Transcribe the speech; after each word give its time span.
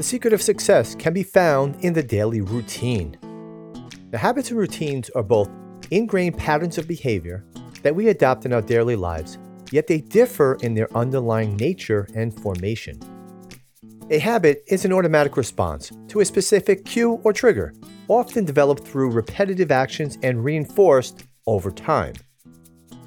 The 0.00 0.04
secret 0.04 0.32
of 0.32 0.40
success 0.40 0.94
can 0.94 1.12
be 1.12 1.22
found 1.22 1.84
in 1.84 1.92
the 1.92 2.02
daily 2.02 2.40
routine. 2.40 3.18
The 4.10 4.16
habits 4.16 4.48
and 4.48 4.58
routines 4.58 5.10
are 5.10 5.22
both 5.22 5.50
ingrained 5.90 6.38
patterns 6.38 6.78
of 6.78 6.88
behavior 6.88 7.44
that 7.82 7.94
we 7.94 8.08
adopt 8.08 8.46
in 8.46 8.54
our 8.54 8.62
daily 8.62 8.96
lives, 8.96 9.36
yet 9.70 9.88
they 9.88 10.00
differ 10.00 10.56
in 10.62 10.72
their 10.72 10.90
underlying 10.96 11.54
nature 11.54 12.08
and 12.14 12.32
formation. 12.32 12.98
A 14.10 14.18
habit 14.18 14.64
is 14.68 14.86
an 14.86 14.92
automatic 14.94 15.36
response 15.36 15.92
to 16.08 16.20
a 16.20 16.24
specific 16.24 16.86
cue 16.86 17.20
or 17.22 17.34
trigger, 17.34 17.74
often 18.08 18.46
developed 18.46 18.88
through 18.88 19.10
repetitive 19.10 19.70
actions 19.70 20.16
and 20.22 20.42
reinforced 20.42 21.24
over 21.46 21.70
time. 21.70 22.14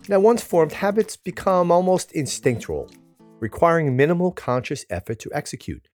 Now, 0.10 0.20
once 0.20 0.44
formed, 0.44 0.74
habits 0.74 1.18
become 1.18 1.72
almost 1.72 2.12
instinctual, 2.12 2.92
requiring 3.40 3.98
minimal 3.98 4.32
conscious 4.32 4.86
effort 4.92 5.18
to 5.22 5.32
execute. 5.34 5.88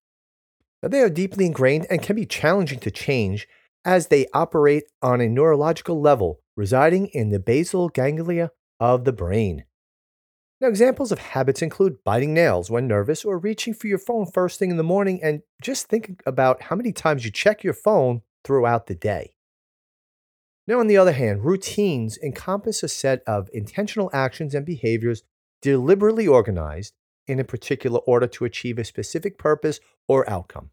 They 0.82 1.00
are 1.00 1.10
deeply 1.10 1.46
ingrained 1.46 1.86
and 1.90 2.02
can 2.02 2.16
be 2.16 2.26
challenging 2.26 2.78
to 2.80 2.90
change 2.90 3.46
as 3.84 4.08
they 4.08 4.26
operate 4.32 4.84
on 5.02 5.20
a 5.20 5.28
neurological 5.28 6.00
level 6.00 6.40
residing 6.56 7.06
in 7.08 7.30
the 7.30 7.38
basal 7.38 7.88
ganglia 7.88 8.50
of 8.78 9.04
the 9.04 9.12
brain. 9.12 9.64
Now, 10.60 10.68
examples 10.68 11.10
of 11.10 11.18
habits 11.18 11.62
include 11.62 12.04
biting 12.04 12.34
nails 12.34 12.70
when 12.70 12.86
nervous 12.86 13.24
or 13.24 13.38
reaching 13.38 13.72
for 13.72 13.86
your 13.86 13.98
phone 13.98 14.26
first 14.26 14.58
thing 14.58 14.70
in 14.70 14.76
the 14.76 14.82
morning 14.82 15.18
and 15.22 15.40
just 15.62 15.86
thinking 15.86 16.18
about 16.26 16.62
how 16.64 16.76
many 16.76 16.92
times 16.92 17.24
you 17.24 17.30
check 17.30 17.64
your 17.64 17.72
phone 17.72 18.20
throughout 18.44 18.86
the 18.86 18.94
day. 18.94 19.32
Now, 20.66 20.78
on 20.78 20.86
the 20.86 20.98
other 20.98 21.12
hand, 21.12 21.44
routines 21.44 22.18
encompass 22.18 22.82
a 22.82 22.88
set 22.88 23.22
of 23.26 23.48
intentional 23.54 24.10
actions 24.12 24.54
and 24.54 24.66
behaviors 24.66 25.22
deliberately 25.62 26.26
organized 26.26 26.94
in 27.30 27.38
a 27.38 27.44
particular 27.44 28.00
order 28.00 28.26
to 28.26 28.44
achieve 28.44 28.78
a 28.78 28.84
specific 28.84 29.38
purpose 29.38 29.80
or 30.08 30.28
outcome. 30.28 30.70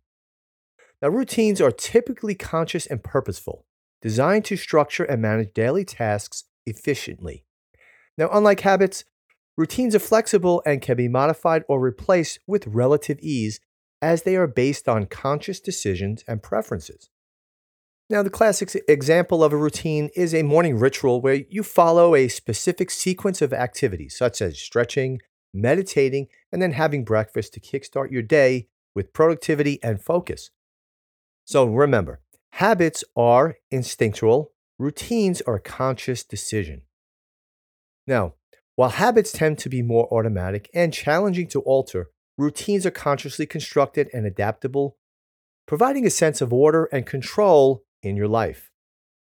Now, 1.02 1.10
routines 1.10 1.62
are 1.62 1.72
typically 1.72 2.36
conscious 2.36 2.88
and 2.88 3.04
purposeful, 3.04 3.66
designed 4.02 4.46
to 4.46 4.58
structure 4.58 5.04
and 5.04 5.22
manage 5.22 5.54
daily 5.54 5.86
tasks 5.86 6.46
efficiently. 6.66 7.46
Now, 8.18 8.30
unlike 8.32 8.62
habits, 8.62 9.06
routines 9.56 9.96
are 9.96 10.00
flexible 10.00 10.64
and 10.66 10.82
can 10.82 10.98
be 10.98 11.08
modified 11.08 11.64
or 11.68 11.80
replaced 11.80 12.40
with 12.48 12.68
relative 12.68 13.20
ease 13.22 13.60
as 14.02 14.24
they 14.24 14.36
are 14.36 14.48
based 14.48 14.88
on 14.88 15.06
conscious 15.06 15.60
decisions 15.60 16.24
and 16.28 16.42
preferences. 16.42 17.10
Now, 18.10 18.24
the 18.24 18.30
classic 18.30 18.72
example 18.88 19.44
of 19.44 19.52
a 19.52 19.58
routine 19.58 20.10
is 20.16 20.34
a 20.34 20.44
morning 20.44 20.80
ritual 20.80 21.20
where 21.22 21.44
you 21.50 21.62
follow 21.62 22.16
a 22.16 22.30
specific 22.30 22.90
sequence 22.90 23.42
of 23.42 23.52
activities, 23.52 24.18
such 24.18 24.42
as 24.42 24.58
stretching, 24.58 25.20
meditating, 25.54 26.28
and 26.52 26.62
then 26.62 26.72
having 26.72 27.04
breakfast 27.04 27.54
to 27.54 27.60
kickstart 27.60 28.12
your 28.12 28.22
day 28.22 28.68
with 28.96 29.14
productivity 29.14 29.80
and 29.84 30.02
focus. 30.02 30.50
So 31.46 31.66
remember, 31.66 32.22
habits 32.52 33.04
are 33.16 33.58
instinctual, 33.72 34.52
routines 34.80 35.42
are 35.42 35.56
a 35.56 35.62
conscious 35.62 36.24
decision. 36.24 36.82
Now, 38.06 38.34
while 38.76 38.90
habits 38.90 39.32
tend 39.32 39.58
to 39.60 39.70
be 39.70 39.82
more 39.82 40.08
automatic 40.14 40.70
and 40.74 40.94
challenging 40.94 41.48
to 41.50 41.62
alter, 41.62 42.10
routines 42.38 42.86
are 42.86 42.92
consciously 42.92 43.46
constructed 43.46 44.10
and 44.14 44.26
adaptable, 44.26 44.98
providing 45.66 46.06
a 46.06 46.12
sense 46.12 46.42
of 46.42 46.54
order 46.54 46.86
and 46.86 47.06
control 47.06 47.84
in 48.04 48.16
your 48.16 48.28
life. 48.28 48.72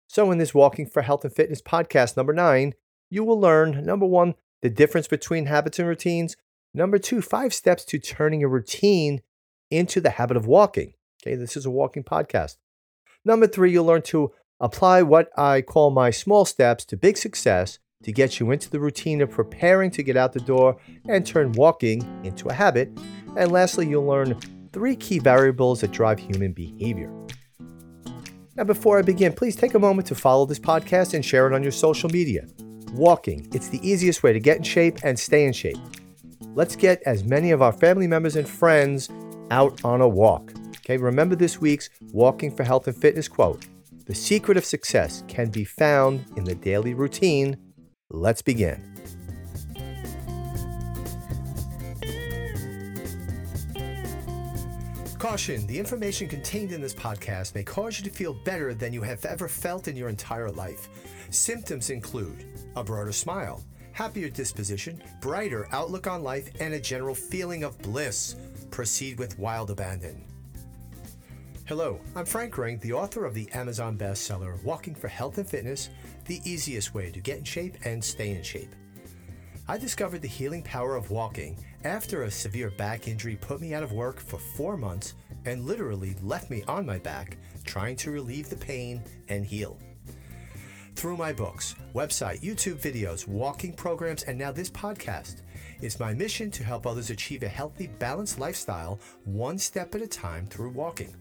So, 0.07 0.31
in 0.31 0.37
this 0.37 0.53
Walking 0.53 0.87
for 0.87 1.01
Health 1.01 1.23
and 1.23 1.33
Fitness 1.33 1.61
podcast 1.61 2.17
number 2.17 2.33
nine, 2.33 2.73
you 3.09 3.23
will 3.23 3.39
learn 3.39 3.85
number 3.85 4.05
one, 4.05 4.35
the 4.61 4.69
difference 4.69 5.07
between 5.07 5.45
habits 5.45 5.77
and 5.79 5.87
routines. 5.87 6.35
Number 6.73 6.97
two, 6.97 7.21
five 7.21 7.53
steps 7.53 7.85
to 7.85 7.99
turning 7.99 8.43
a 8.43 8.47
routine 8.47 9.21
into 9.69 10.01
the 10.01 10.11
habit 10.11 10.37
of 10.37 10.47
walking. 10.47 10.93
Okay, 11.21 11.35
this 11.35 11.55
is 11.55 11.67
a 11.67 11.71
walking 11.71 12.03
podcast. 12.03 12.57
Number 13.23 13.45
three, 13.45 13.71
you'll 13.71 13.85
learn 13.85 14.01
to 14.03 14.31
apply 14.59 15.03
what 15.03 15.29
I 15.37 15.61
call 15.61 15.91
my 15.91 16.09
small 16.09 16.45
steps 16.45 16.83
to 16.85 16.97
big 16.97 17.17
success 17.17 17.77
to 18.03 18.11
get 18.11 18.39
you 18.39 18.51
into 18.51 18.69
the 18.69 18.79
routine 18.79 19.21
of 19.21 19.29
preparing 19.29 19.91
to 19.91 20.03
get 20.03 20.17
out 20.17 20.33
the 20.33 20.39
door 20.39 20.77
and 21.07 21.25
turn 21.25 21.51
walking 21.53 22.01
into 22.23 22.49
a 22.49 22.53
habit. 22.53 22.91
And 23.37 23.51
lastly, 23.51 23.87
you'll 23.87 24.05
learn 24.05 24.39
three 24.73 24.95
key 24.95 25.19
variables 25.19 25.81
that 25.81 25.91
drive 25.91 26.19
human 26.19 26.53
behavior. 26.53 27.11
Now, 28.55 28.63
before 28.63 28.97
I 28.97 29.03
begin, 29.03 29.33
please 29.33 29.55
take 29.55 29.75
a 29.75 29.79
moment 29.79 30.07
to 30.07 30.15
follow 30.15 30.45
this 30.45 30.59
podcast 30.59 31.13
and 31.13 31.23
share 31.23 31.47
it 31.47 31.53
on 31.53 31.63
your 31.63 31.71
social 31.71 32.09
media. 32.09 32.47
Walking, 32.93 33.47
it's 33.53 33.69
the 33.69 33.87
easiest 33.87 34.23
way 34.23 34.33
to 34.33 34.39
get 34.39 34.57
in 34.57 34.63
shape 34.63 34.97
and 35.03 35.17
stay 35.17 35.45
in 35.45 35.53
shape. 35.53 35.77
Let's 36.55 36.75
get 36.75 37.01
as 37.03 37.23
many 37.23 37.49
of 37.49 37.63
our 37.63 37.71
family 37.71 38.05
members 38.05 38.35
and 38.35 38.47
friends 38.47 39.09
out 39.49 39.83
on 39.83 40.01
a 40.01 40.07
walk. 40.07 40.53
Okay, 40.77 40.97
remember 40.97 41.35
this 41.35 41.59
week's 41.59 41.89
Walking 42.11 42.55
for 42.55 42.63
Health 42.63 42.87
and 42.87 42.95
Fitness 42.95 43.27
quote 43.27 43.65
The 44.05 44.13
secret 44.13 44.55
of 44.55 44.63
success 44.63 45.23
can 45.27 45.49
be 45.49 45.63
found 45.63 46.25
in 46.37 46.43
the 46.43 46.53
daily 46.53 46.93
routine. 46.93 47.57
Let's 48.11 48.43
begin. 48.43 48.93
Caution 55.17 55.65
the 55.65 55.79
information 55.79 56.27
contained 56.27 56.71
in 56.71 56.81
this 56.81 56.93
podcast 56.93 57.55
may 57.55 57.63
cause 57.63 57.97
you 57.97 58.03
to 58.03 58.11
feel 58.15 58.33
better 58.33 58.75
than 58.75 58.93
you 58.93 59.01
have 59.01 59.25
ever 59.25 59.47
felt 59.47 59.87
in 59.87 59.95
your 59.95 60.09
entire 60.09 60.51
life. 60.51 60.89
Symptoms 61.31 61.89
include 61.89 62.45
a 62.75 62.83
broader 62.83 63.11
smile, 63.11 63.63
happier 63.93 64.29
disposition, 64.29 65.01
brighter 65.21 65.67
outlook 65.71 66.07
on 66.07 66.23
life, 66.23 66.49
and 66.59 66.73
a 66.73 66.79
general 66.79 67.15
feeling 67.15 67.63
of 67.63 67.77
bliss. 67.81 68.35
Proceed 68.71 69.17
with 69.17 69.39
wild 69.39 69.71
abandon. 69.71 70.23
Hello, 71.65 72.01
I'm 72.15 72.25
Frank 72.25 72.57
Ring, 72.57 72.77
the 72.79 72.91
author 72.91 73.23
of 73.25 73.33
the 73.33 73.49
Amazon 73.53 73.97
bestseller 73.97 74.61
Walking 74.63 74.93
for 74.93 75.07
Health 75.07 75.37
and 75.37 75.47
Fitness 75.47 75.89
The 76.25 76.41
Easiest 76.43 76.93
Way 76.93 77.09
to 77.11 77.21
Get 77.21 77.37
in 77.37 77.45
Shape 77.45 77.77
and 77.85 78.03
Stay 78.03 78.31
in 78.31 78.43
Shape. 78.43 78.75
I 79.65 79.77
discovered 79.77 80.21
the 80.21 80.27
healing 80.27 80.61
power 80.61 80.97
of 80.97 81.09
walking 81.09 81.57
after 81.85 82.23
a 82.23 82.31
severe 82.31 82.69
back 82.71 83.07
injury 83.07 83.37
put 83.37 83.61
me 83.61 83.73
out 83.73 83.81
of 83.81 83.93
work 83.93 84.19
for 84.19 84.37
four 84.37 84.75
months 84.75 85.13
and 85.45 85.65
literally 85.65 86.15
left 86.21 86.49
me 86.49 86.63
on 86.67 86.85
my 86.85 86.97
back 86.97 87.37
trying 87.63 87.95
to 87.95 88.11
relieve 88.11 88.49
the 88.49 88.57
pain 88.57 89.01
and 89.29 89.45
heal. 89.45 89.77
Through 91.03 91.17
my 91.17 91.33
books, 91.33 91.75
website, 91.93 92.39
YouTube 92.39 92.79
videos, 92.79 93.27
walking 93.27 93.73
programs, 93.73 94.23
and 94.23 94.37
now 94.37 94.53
this 94.53 94.69
podcast, 94.69 95.41
it's 95.81 95.99
my 95.99 96.13
mission 96.13 96.49
to 96.51 96.63
help 96.63 96.87
others 96.87 97.09
achieve 97.09 97.43
a 97.43 97.47
healthy, 97.49 97.87
balanced 97.87 98.39
lifestyle 98.39 99.01
one 99.25 99.57
step 99.57 99.93
at 99.95 100.01
a 100.01 100.07
time 100.07 100.47
through 100.47 100.69
walking. 100.69 101.13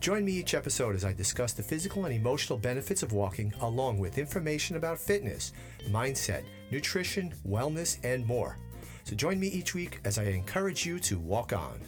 Join 0.00 0.24
me 0.24 0.32
each 0.32 0.54
episode 0.54 0.94
as 0.94 1.04
I 1.04 1.12
discuss 1.12 1.52
the 1.52 1.62
physical 1.62 2.06
and 2.06 2.14
emotional 2.14 2.58
benefits 2.58 3.02
of 3.02 3.12
walking, 3.12 3.52
along 3.60 3.98
with 3.98 4.16
information 4.16 4.76
about 4.76 4.98
fitness, 4.98 5.52
mindset, 5.90 6.44
nutrition, 6.70 7.34
wellness, 7.46 7.98
and 8.02 8.24
more. 8.24 8.56
So 9.04 9.14
join 9.14 9.38
me 9.38 9.48
each 9.48 9.74
week 9.74 10.00
as 10.06 10.18
I 10.18 10.22
encourage 10.22 10.86
you 10.86 10.98
to 11.00 11.18
walk 11.18 11.52
on. 11.52 11.82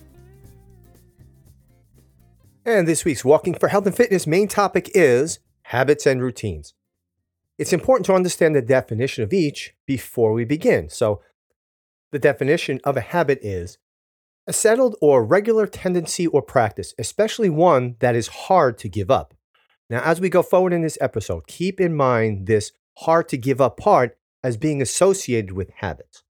And 2.67 2.87
this 2.87 3.07
week's 3.07 3.25
Walking 3.25 3.55
for 3.55 3.69
Health 3.71 3.87
and 3.87 3.97
Fitness 3.97 4.27
main 4.27 4.47
topic 4.47 4.91
is 4.95 5.39
habits 5.63 6.05
and 6.05 6.21
routines. 6.21 6.75
It's 7.63 7.73
important 7.73 8.07
to 8.07 8.15
understand 8.15 8.57
the 8.57 8.61
definition 8.61 9.23
of 9.23 9.33
each 9.33 9.73
before 9.87 10.33
we 10.33 10.45
begin. 10.45 10.89
So, 10.89 11.23
the 12.11 12.19
definition 12.19 12.81
of 12.83 12.97
a 12.97 13.01
habit 13.01 13.39
is 13.41 13.79
a 14.49 14.53
settled 14.53 14.97
or 15.01 15.25
regular 15.25 15.69
tendency 15.69 16.27
or 16.27 16.43
practice, 16.43 16.93
especially 16.99 17.49
one 17.49 17.95
that 18.01 18.17
is 18.17 18.27
hard 18.27 18.79
to 18.79 18.89
give 18.89 19.13
up. 19.13 19.33
Now, 19.89 20.03
as 20.03 20.21
we 20.21 20.29
go 20.29 20.43
forward 20.43 20.73
in 20.73 20.83
this 20.83 20.99
episode, 21.01 21.47
keep 21.47 21.81
in 21.81 21.95
mind 21.95 22.49
this 22.49 22.73
hard 22.99 23.29
to 23.29 23.37
give 23.37 23.61
up 23.61 23.77
part 23.77 24.19
as 24.43 24.57
being 24.57 24.83
associated 24.83 25.53
with 25.53 25.71
habits. 25.77 26.25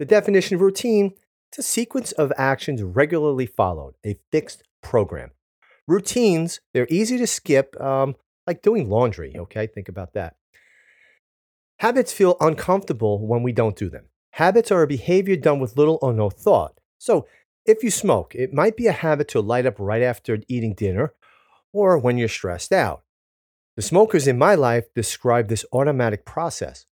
The 0.00 0.06
definition 0.06 0.56
of 0.56 0.60
routine 0.60 1.12
is 1.52 1.60
a 1.60 1.62
sequence 1.62 2.10
of 2.10 2.32
actions 2.36 2.82
regularly 2.82 3.46
followed, 3.46 3.94
a 4.04 4.18
fixed 4.32 4.64
program. 4.82 5.30
Routines, 5.86 6.60
they're 6.74 6.88
easy 6.90 7.16
to 7.16 7.28
skip, 7.28 7.80
um, 7.80 8.16
like 8.52 8.62
doing 8.62 8.90
laundry, 8.90 9.34
okay? 9.34 9.66
Think 9.66 9.88
about 9.88 10.12
that. 10.12 10.36
Habits 11.78 12.12
feel 12.12 12.36
uncomfortable 12.38 13.26
when 13.26 13.42
we 13.42 13.52
don't 13.52 13.76
do 13.76 13.88
them. 13.88 14.04
Habits 14.32 14.70
are 14.70 14.82
a 14.82 14.86
behavior 14.86 15.36
done 15.36 15.58
with 15.58 15.78
little 15.78 15.98
or 16.02 16.12
no 16.12 16.28
thought. 16.28 16.78
So, 16.98 17.26
if 17.64 17.82
you 17.82 17.90
smoke, 17.90 18.34
it 18.34 18.52
might 18.52 18.76
be 18.76 18.88
a 18.88 18.92
habit 18.92 19.28
to 19.28 19.40
light 19.40 19.66
up 19.66 19.76
right 19.78 20.02
after 20.02 20.38
eating 20.48 20.74
dinner 20.74 21.14
or 21.72 21.98
when 21.98 22.18
you're 22.18 22.28
stressed 22.28 22.72
out. 22.72 23.04
The 23.76 23.82
smokers 23.82 24.28
in 24.28 24.36
my 24.36 24.54
life 24.54 24.92
describe 24.94 25.48
this 25.48 25.64
automatic 25.72 26.26
process. 26.26 26.84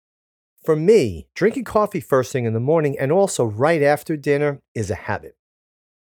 For 0.64 0.76
me, 0.76 1.28
drinking 1.34 1.64
coffee 1.64 2.00
first 2.00 2.32
thing 2.32 2.46
in 2.46 2.54
the 2.54 2.60
morning 2.60 2.98
and 2.98 3.12
also 3.12 3.44
right 3.44 3.82
after 3.82 4.16
dinner 4.16 4.62
is 4.74 4.90
a 4.90 4.94
habit. 4.94 5.36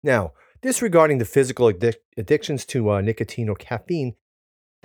Now, 0.03 0.33
disregarding 0.61 1.19
the 1.19 1.25
physical 1.25 1.73
addic- 1.73 2.03
addictions 2.17 2.65
to 2.67 2.91
uh, 2.91 3.01
nicotine 3.01 3.49
or 3.49 3.57
caffeine, 3.57 4.17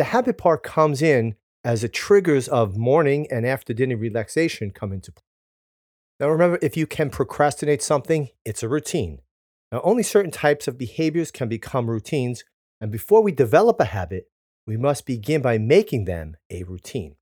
the 0.02 0.06
habit 0.06 0.36
part 0.36 0.64
comes 0.64 1.04
in 1.04 1.36
as 1.64 1.84
the 1.84 1.88
triggers 1.88 2.48
of 2.48 2.76
morning 2.76 3.28
and 3.30 3.46
after 3.46 3.72
dinner 3.72 3.96
relaxation 3.96 4.72
come 4.72 4.92
into 4.92 5.12
play. 5.12 5.22
Now, 6.20 6.30
remember, 6.30 6.58
if 6.60 6.76
you 6.76 6.88
can 6.88 7.12
procrastinate 7.12 7.84
something, 7.84 8.30
it's 8.44 8.64
a 8.64 8.68
routine. 8.68 9.20
Now, 9.72 9.80
only 9.84 10.02
certain 10.02 10.32
types 10.32 10.68
of 10.68 10.80
behaviors 10.80 11.30
can 11.30 11.50
become 11.50 11.88
routines, 11.88 12.44
and 12.82 12.92
before 12.92 13.22
we 13.22 13.32
develop 13.32 13.80
a 13.80 13.86
habit, 13.86 14.26
we 14.66 14.76
must 14.76 15.06
begin 15.06 15.44
by 15.44 15.60
making 15.60 16.06
them 16.06 16.36
a 16.50 16.64
routine. 16.64 17.18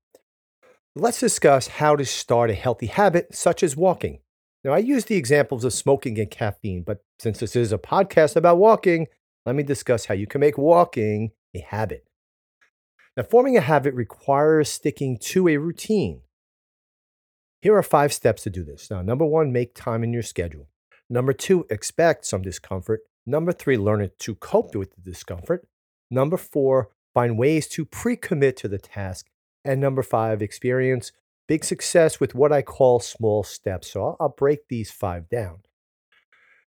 Let's 0.96 1.20
discuss 1.20 1.68
how 1.68 1.96
to 1.96 2.06
start 2.06 2.48
a 2.48 2.54
healthy 2.54 2.86
habit, 2.86 3.34
such 3.34 3.62
as 3.62 3.76
walking. 3.76 4.20
Now, 4.64 4.72
I 4.72 4.78
use 4.78 5.04
the 5.04 5.16
examples 5.16 5.64
of 5.64 5.74
smoking 5.74 6.18
and 6.18 6.30
caffeine, 6.30 6.82
but 6.82 7.04
since 7.18 7.40
this 7.40 7.56
is 7.56 7.72
a 7.72 7.78
podcast 7.78 8.36
about 8.36 8.56
walking, 8.56 9.08
let 9.44 9.54
me 9.54 9.64
discuss 9.64 10.06
how 10.06 10.14
you 10.14 10.26
can 10.26 10.40
make 10.40 10.56
walking 10.56 11.32
a 11.54 11.58
habit. 11.58 12.06
Now, 13.20 13.26
forming 13.26 13.54
a 13.54 13.60
habit 13.60 13.92
requires 13.92 14.70
sticking 14.70 15.18
to 15.18 15.46
a 15.46 15.58
routine. 15.58 16.22
Here 17.60 17.76
are 17.76 17.82
five 17.82 18.14
steps 18.14 18.44
to 18.44 18.50
do 18.50 18.64
this. 18.64 18.90
Now, 18.90 19.02
number 19.02 19.26
one, 19.26 19.52
make 19.52 19.74
time 19.74 20.02
in 20.02 20.14
your 20.14 20.22
schedule. 20.22 20.68
Number 21.10 21.34
two, 21.34 21.66
expect 21.68 22.24
some 22.24 22.40
discomfort. 22.40 23.02
Number 23.26 23.52
three, 23.52 23.76
learn 23.76 24.10
to 24.20 24.34
cope 24.36 24.74
with 24.74 24.94
the 24.94 25.02
discomfort. 25.02 25.68
Number 26.10 26.38
four, 26.38 26.92
find 27.12 27.36
ways 27.36 27.68
to 27.68 27.84
pre 27.84 28.16
commit 28.16 28.56
to 28.56 28.68
the 28.68 28.78
task. 28.78 29.26
And 29.66 29.82
number 29.82 30.02
five, 30.02 30.40
experience 30.40 31.12
big 31.46 31.62
success 31.62 32.20
with 32.20 32.34
what 32.34 32.52
I 32.52 32.62
call 32.62 33.00
small 33.00 33.42
steps. 33.42 33.92
So 33.92 34.02
I'll, 34.02 34.16
I'll, 34.18 34.28
break 34.30 34.68
these 34.68 34.90
five 34.90 35.28
down. 35.28 35.58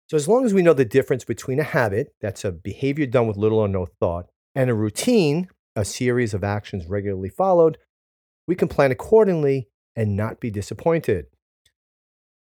So, 0.07 0.17
as 0.17 0.27
long 0.27 0.47
as 0.47 0.55
we 0.55 0.63
know 0.63 0.73
the 0.73 0.87
difference 0.87 1.25
between 1.25 1.61
a 1.61 1.63
habit, 1.63 2.15
that's 2.23 2.43
a 2.43 2.53
behavior 2.53 3.05
done 3.05 3.27
with 3.27 3.37
little 3.37 3.59
or 3.59 3.69
no 3.69 3.85
thought, 3.85 4.31
and 4.55 4.71
a 4.71 4.75
routine, 4.75 5.51
a 5.79 5.85
series 5.85 6.35
of 6.35 6.43
actions 6.43 6.89
regularly 6.89 7.29
followed, 7.29 7.79
we 8.49 8.57
can 8.57 8.67
plan 8.67 8.91
accordingly 8.91 9.69
and 9.95 10.17
not 10.17 10.41
be 10.41 10.51
disappointed. 10.51 11.27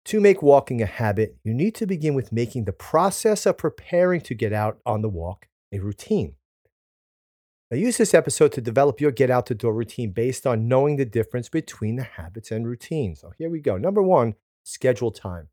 To 0.07 0.21
make 0.21 0.43
walking 0.43 0.83
a 0.83 0.87
habit, 0.87 1.37
you 1.45 1.55
need 1.55 1.77
to 1.77 1.87
begin 1.87 2.15
with 2.15 2.33
making 2.33 2.65
the 2.65 2.73
process 2.73 3.47
of 3.47 3.57
preparing 3.57 4.21
to 4.23 4.35
get 4.35 4.53
out 4.53 4.79
on 4.85 5.03
the 5.03 5.09
walk 5.09 5.47
a 5.73 5.79
routine. 5.79 6.35
Now, 7.71 7.77
use 7.77 7.99
this 7.99 8.15
episode 8.15 8.51
to 8.53 8.61
develop 8.61 9.01
your 9.01 9.13
get 9.13 9.31
out 9.31 9.47
the 9.47 9.55
door 9.55 9.75
routine 9.75 10.11
based 10.11 10.45
on 10.45 10.67
knowing 10.67 10.97
the 10.97 11.05
difference 11.05 11.49
between 11.49 11.95
the 11.95 12.03
habits 12.03 12.51
and 12.51 12.67
routines. 12.67 13.21
So, 13.21 13.33
here 13.39 13.49
we 13.49 13.61
go. 13.61 13.77
Number 13.77 14.03
one, 14.03 14.35
schedule 14.65 15.13
time. 15.13 15.51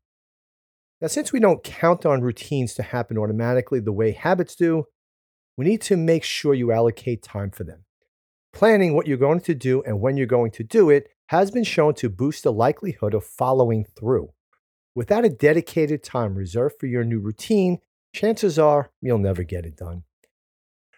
Now, 1.00 1.06
since 1.06 1.32
we 1.32 1.38
don't 1.38 1.62
count 1.62 2.04
on 2.04 2.22
routines 2.22 2.74
to 2.74 2.82
happen 2.82 3.16
automatically 3.16 3.78
the 3.78 3.92
way 3.92 4.10
habits 4.10 4.56
do, 4.56 4.86
we 5.58 5.64
need 5.64 5.80
to 5.82 5.96
make 5.96 6.22
sure 6.22 6.54
you 6.54 6.70
allocate 6.70 7.20
time 7.20 7.50
for 7.50 7.64
them. 7.64 7.84
Planning 8.52 8.94
what 8.94 9.08
you're 9.08 9.16
going 9.18 9.40
to 9.40 9.54
do 9.54 9.82
and 9.82 10.00
when 10.00 10.16
you're 10.16 10.26
going 10.26 10.52
to 10.52 10.62
do 10.62 10.88
it 10.88 11.08
has 11.26 11.50
been 11.50 11.64
shown 11.64 11.94
to 11.94 12.08
boost 12.08 12.44
the 12.44 12.52
likelihood 12.52 13.12
of 13.12 13.24
following 13.24 13.84
through. 13.84 14.30
Without 14.94 15.24
a 15.24 15.28
dedicated 15.28 16.04
time 16.04 16.36
reserved 16.36 16.76
for 16.78 16.86
your 16.86 17.02
new 17.02 17.18
routine, 17.18 17.78
chances 18.14 18.56
are 18.56 18.92
you'll 19.02 19.18
never 19.18 19.42
get 19.42 19.66
it 19.66 19.76
done. 19.76 20.04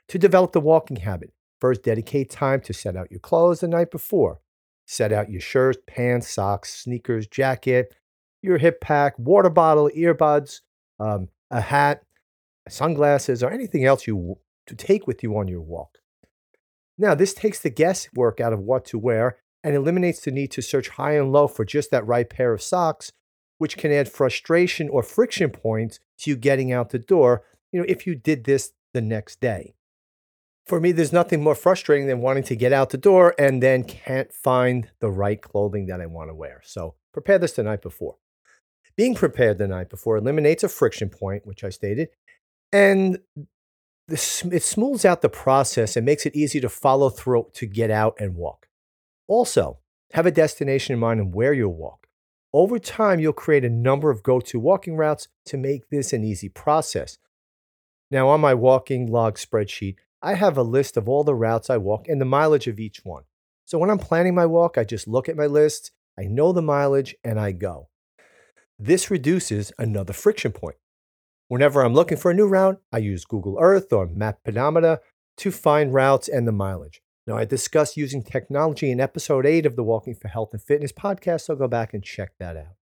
To 0.08 0.18
develop 0.18 0.52
the 0.52 0.60
walking 0.60 0.98
habit, 0.98 1.32
first 1.58 1.82
dedicate 1.82 2.28
time 2.28 2.60
to 2.62 2.74
set 2.74 2.96
out 2.96 3.10
your 3.10 3.20
clothes 3.20 3.60
the 3.60 3.68
night 3.68 3.90
before. 3.90 4.40
Set 4.86 5.10
out 5.10 5.30
your 5.30 5.40
shirt, 5.40 5.86
pants, 5.86 6.28
socks, 6.28 6.82
sneakers, 6.82 7.26
jacket, 7.26 7.94
your 8.42 8.58
hip 8.58 8.82
pack, 8.82 9.18
water 9.18 9.50
bottle, 9.50 9.90
earbuds, 9.96 10.60
um, 10.98 11.28
a 11.50 11.62
hat, 11.62 12.02
sunglasses, 12.68 13.42
or 13.42 13.50
anything 13.50 13.86
else 13.86 14.06
you 14.06 14.36
to 14.70 14.76
take 14.76 15.06
with 15.06 15.22
you 15.22 15.36
on 15.36 15.48
your 15.48 15.60
walk. 15.60 15.98
Now, 16.96 17.14
this 17.14 17.34
takes 17.34 17.60
the 17.60 17.70
guesswork 17.70 18.40
out 18.40 18.52
of 18.52 18.60
what 18.60 18.84
to 18.86 18.98
wear 18.98 19.38
and 19.62 19.74
eliminates 19.74 20.20
the 20.20 20.30
need 20.30 20.50
to 20.52 20.62
search 20.62 20.90
high 20.90 21.16
and 21.16 21.32
low 21.32 21.48
for 21.48 21.64
just 21.64 21.90
that 21.90 22.06
right 22.06 22.28
pair 22.28 22.52
of 22.52 22.62
socks, 22.62 23.12
which 23.58 23.76
can 23.76 23.92
add 23.92 24.08
frustration 24.08 24.88
or 24.88 25.02
friction 25.02 25.50
points 25.50 25.98
to 26.18 26.30
you 26.30 26.36
getting 26.36 26.72
out 26.72 26.90
the 26.90 26.98
door, 26.98 27.42
you 27.72 27.80
know, 27.80 27.86
if 27.88 28.06
you 28.06 28.14
did 28.14 28.44
this 28.44 28.72
the 28.94 29.00
next 29.00 29.40
day. 29.40 29.74
For 30.66 30.80
me, 30.80 30.92
there's 30.92 31.12
nothing 31.12 31.42
more 31.42 31.54
frustrating 31.54 32.06
than 32.06 32.20
wanting 32.20 32.44
to 32.44 32.56
get 32.56 32.72
out 32.72 32.90
the 32.90 32.98
door 32.98 33.34
and 33.38 33.62
then 33.62 33.82
can't 33.82 34.32
find 34.32 34.88
the 35.00 35.10
right 35.10 35.40
clothing 35.40 35.86
that 35.86 36.00
I 36.00 36.06
want 36.06 36.30
to 36.30 36.34
wear. 36.34 36.60
So 36.64 36.94
prepare 37.12 37.38
this 37.38 37.52
the 37.52 37.62
night 37.62 37.82
before. 37.82 38.16
Being 38.96 39.14
prepared 39.14 39.58
the 39.58 39.66
night 39.66 39.88
before 39.88 40.16
eliminates 40.16 40.62
a 40.62 40.68
friction 40.68 41.08
point, 41.08 41.46
which 41.46 41.64
I 41.64 41.70
stated, 41.70 42.10
and 42.72 43.18
it 44.12 44.62
smooths 44.62 45.04
out 45.04 45.22
the 45.22 45.28
process 45.28 45.96
and 45.96 46.06
makes 46.06 46.26
it 46.26 46.36
easy 46.36 46.60
to 46.60 46.68
follow 46.68 47.10
through 47.10 47.48
to 47.54 47.66
get 47.66 47.90
out 47.90 48.16
and 48.18 48.34
walk. 48.34 48.68
Also, 49.26 49.78
have 50.12 50.26
a 50.26 50.30
destination 50.30 50.94
in 50.94 50.98
mind 50.98 51.20
and 51.20 51.34
where 51.34 51.52
you'll 51.52 51.74
walk. 51.74 52.06
Over 52.52 52.78
time, 52.78 53.20
you'll 53.20 53.32
create 53.32 53.64
a 53.64 53.70
number 53.70 54.10
of 54.10 54.24
go 54.24 54.40
to 54.40 54.58
walking 54.58 54.96
routes 54.96 55.28
to 55.46 55.56
make 55.56 55.88
this 55.88 56.12
an 56.12 56.24
easy 56.24 56.48
process. 56.48 57.18
Now, 58.10 58.28
on 58.28 58.40
my 58.40 58.54
walking 58.54 59.06
log 59.06 59.36
spreadsheet, 59.36 59.96
I 60.20 60.34
have 60.34 60.58
a 60.58 60.62
list 60.62 60.96
of 60.96 61.08
all 61.08 61.22
the 61.22 61.34
routes 61.34 61.70
I 61.70 61.76
walk 61.76 62.08
and 62.08 62.20
the 62.20 62.24
mileage 62.24 62.66
of 62.66 62.80
each 62.80 63.04
one. 63.04 63.22
So 63.64 63.78
when 63.78 63.88
I'm 63.88 63.98
planning 63.98 64.34
my 64.34 64.46
walk, 64.46 64.76
I 64.76 64.82
just 64.82 65.06
look 65.06 65.28
at 65.28 65.36
my 65.36 65.46
list, 65.46 65.92
I 66.18 66.24
know 66.24 66.52
the 66.52 66.60
mileage, 66.60 67.14
and 67.22 67.38
I 67.38 67.52
go. 67.52 67.88
This 68.78 69.10
reduces 69.12 69.72
another 69.78 70.12
friction 70.12 70.50
point. 70.50 70.76
Whenever 71.50 71.82
I'm 71.82 71.92
looking 71.92 72.16
for 72.16 72.30
a 72.30 72.34
new 72.34 72.46
route, 72.46 72.80
I 72.92 72.98
use 72.98 73.24
Google 73.24 73.58
Earth 73.60 73.92
or 73.92 74.06
Map 74.06 74.38
Pedometer 74.44 75.00
to 75.36 75.50
find 75.50 75.92
routes 75.92 76.28
and 76.28 76.46
the 76.46 76.52
mileage. 76.52 77.02
Now, 77.26 77.36
I 77.36 77.44
discussed 77.44 77.96
using 77.96 78.22
technology 78.22 78.90
in 78.90 79.00
episode 79.00 79.44
8 79.44 79.66
of 79.66 79.76
the 79.76 79.82
Walking 79.82 80.14
for 80.14 80.28
Health 80.28 80.50
and 80.52 80.62
Fitness 80.62 80.92
podcast, 80.92 81.42
so 81.42 81.56
go 81.56 81.68
back 81.68 81.92
and 81.92 82.02
check 82.02 82.32
that 82.38 82.56
out. 82.56 82.76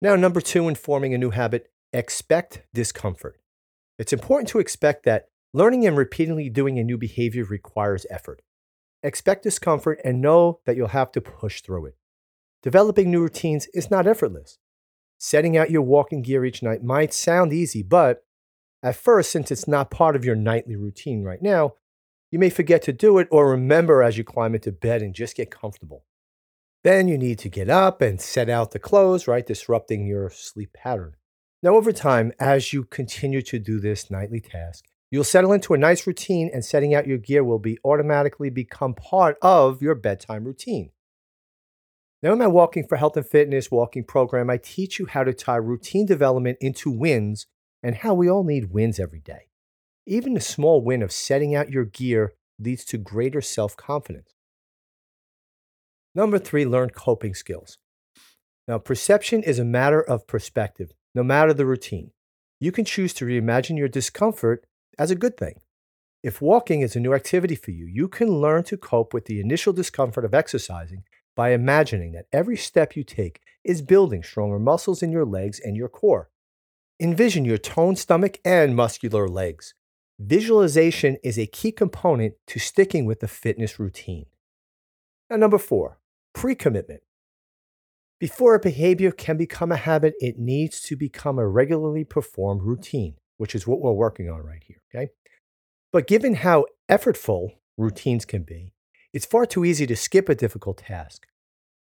Now, 0.00 0.16
number 0.16 0.40
two 0.40 0.68
in 0.68 0.74
forming 0.74 1.14
a 1.14 1.18
new 1.18 1.30
habit, 1.30 1.70
expect 1.92 2.62
discomfort. 2.74 3.38
It's 3.98 4.12
important 4.12 4.48
to 4.48 4.58
expect 4.58 5.04
that 5.04 5.28
Learning 5.54 5.86
and 5.86 5.98
repeatedly 5.98 6.48
doing 6.48 6.78
a 6.78 6.84
new 6.84 6.96
behavior 6.96 7.44
requires 7.44 8.06
effort. 8.08 8.40
Expect 9.02 9.42
discomfort 9.42 10.00
and 10.02 10.22
know 10.22 10.60
that 10.64 10.76
you'll 10.76 10.88
have 10.88 11.12
to 11.12 11.20
push 11.20 11.60
through 11.60 11.86
it. 11.86 11.96
Developing 12.62 13.10
new 13.10 13.20
routines 13.20 13.66
is 13.74 13.90
not 13.90 14.06
effortless. 14.06 14.58
Setting 15.24 15.56
out 15.56 15.70
your 15.70 15.82
walking 15.82 16.20
gear 16.20 16.44
each 16.44 16.64
night 16.64 16.82
might 16.82 17.14
sound 17.14 17.52
easy, 17.52 17.84
but 17.84 18.24
at 18.82 18.96
first, 18.96 19.30
since 19.30 19.52
it's 19.52 19.68
not 19.68 19.88
part 19.88 20.16
of 20.16 20.24
your 20.24 20.34
nightly 20.34 20.74
routine 20.74 21.22
right 21.22 21.40
now, 21.40 21.74
you 22.32 22.40
may 22.40 22.50
forget 22.50 22.82
to 22.82 22.92
do 22.92 23.18
it 23.18 23.28
or 23.30 23.48
remember 23.48 24.02
as 24.02 24.18
you 24.18 24.24
climb 24.24 24.52
into 24.52 24.72
bed 24.72 25.00
and 25.00 25.14
just 25.14 25.36
get 25.36 25.48
comfortable. 25.48 26.04
Then 26.82 27.06
you 27.06 27.16
need 27.16 27.38
to 27.38 27.48
get 27.48 27.70
up 27.70 28.02
and 28.02 28.20
set 28.20 28.50
out 28.50 28.72
the 28.72 28.80
clothes, 28.80 29.28
right? 29.28 29.46
Disrupting 29.46 30.08
your 30.08 30.28
sleep 30.28 30.72
pattern. 30.72 31.14
Now, 31.62 31.76
over 31.76 31.92
time, 31.92 32.32
as 32.40 32.72
you 32.72 32.82
continue 32.82 33.42
to 33.42 33.60
do 33.60 33.78
this 33.78 34.10
nightly 34.10 34.40
task, 34.40 34.84
You'll 35.12 35.24
settle 35.24 35.52
into 35.52 35.74
a 35.74 35.78
nice 35.78 36.06
routine, 36.06 36.50
and 36.54 36.64
setting 36.64 36.94
out 36.94 37.06
your 37.06 37.18
gear 37.18 37.44
will 37.44 37.58
be 37.58 37.78
automatically 37.84 38.48
become 38.48 38.94
part 38.94 39.36
of 39.42 39.82
your 39.82 39.94
bedtime 39.94 40.44
routine. 40.44 40.88
Now, 42.22 42.32
in 42.32 42.38
my 42.38 42.46
Walking 42.46 42.86
for 42.86 42.96
Health 42.98 43.16
and 43.16 43.26
Fitness 43.26 43.68
walking 43.68 44.04
program, 44.04 44.48
I 44.48 44.56
teach 44.56 45.00
you 45.00 45.06
how 45.06 45.24
to 45.24 45.34
tie 45.34 45.56
routine 45.56 46.06
development 46.06 46.58
into 46.60 46.88
wins 46.88 47.46
and 47.82 47.96
how 47.96 48.14
we 48.14 48.30
all 48.30 48.44
need 48.44 48.72
wins 48.72 49.00
every 49.00 49.18
day. 49.18 49.48
Even 50.06 50.36
a 50.36 50.40
small 50.40 50.84
win 50.84 51.02
of 51.02 51.10
setting 51.10 51.54
out 51.54 51.70
your 51.70 51.84
gear 51.84 52.34
leads 52.60 52.84
to 52.86 52.98
greater 52.98 53.40
self 53.40 53.76
confidence. 53.76 54.34
Number 56.14 56.38
three, 56.38 56.64
learn 56.64 56.90
coping 56.90 57.34
skills. 57.34 57.78
Now, 58.68 58.78
perception 58.78 59.42
is 59.42 59.58
a 59.58 59.64
matter 59.64 60.00
of 60.00 60.28
perspective, 60.28 60.92
no 61.16 61.24
matter 61.24 61.52
the 61.52 61.66
routine. 61.66 62.12
You 62.60 62.70
can 62.70 62.84
choose 62.84 63.12
to 63.14 63.24
reimagine 63.24 63.76
your 63.76 63.88
discomfort 63.88 64.64
as 64.96 65.10
a 65.10 65.16
good 65.16 65.36
thing. 65.36 65.54
If 66.22 66.40
walking 66.40 66.82
is 66.82 66.94
a 66.94 67.00
new 67.00 67.14
activity 67.14 67.56
for 67.56 67.72
you, 67.72 67.86
you 67.86 68.06
can 68.06 68.40
learn 68.40 68.62
to 68.64 68.76
cope 68.76 69.12
with 69.12 69.24
the 69.24 69.40
initial 69.40 69.72
discomfort 69.72 70.24
of 70.24 70.34
exercising 70.34 71.02
by 71.34 71.52
imagining 71.52 72.12
that 72.12 72.26
every 72.32 72.56
step 72.56 72.96
you 72.96 73.04
take 73.04 73.40
is 73.64 73.82
building 73.82 74.22
stronger 74.22 74.58
muscles 74.58 75.02
in 75.02 75.10
your 75.10 75.24
legs 75.24 75.60
and 75.60 75.76
your 75.76 75.88
core. 75.88 76.30
Envision 77.00 77.44
your 77.44 77.58
toned 77.58 77.98
stomach 77.98 78.38
and 78.44 78.76
muscular 78.76 79.28
legs. 79.28 79.74
Visualization 80.18 81.16
is 81.22 81.38
a 81.38 81.46
key 81.46 81.72
component 81.72 82.34
to 82.46 82.58
sticking 82.58 83.06
with 83.06 83.20
the 83.20 83.28
fitness 83.28 83.78
routine. 83.78 84.26
Now, 85.30 85.36
number 85.36 85.58
four, 85.58 85.98
pre 86.32 86.54
commitment. 86.54 87.02
Before 88.20 88.54
a 88.54 88.60
behavior 88.60 89.10
can 89.10 89.36
become 89.36 89.72
a 89.72 89.76
habit, 89.76 90.14
it 90.20 90.38
needs 90.38 90.80
to 90.82 90.96
become 90.96 91.38
a 91.38 91.48
regularly 91.48 92.04
performed 92.04 92.62
routine 92.62 93.16
which 93.42 93.56
is 93.56 93.66
what 93.66 93.80
we're 93.80 93.90
working 93.90 94.30
on 94.30 94.40
right 94.40 94.62
here. 94.64 94.80
Okay. 94.94 95.10
But 95.92 96.06
given 96.06 96.36
how 96.36 96.66
effortful 96.88 97.56
routines 97.76 98.24
can 98.24 98.44
be, 98.44 98.72
it's 99.12 99.26
far 99.26 99.46
too 99.46 99.64
easy 99.64 99.86
to 99.86 99.96
skip 99.96 100.28
a 100.28 100.34
difficult 100.34 100.78
task. 100.78 101.26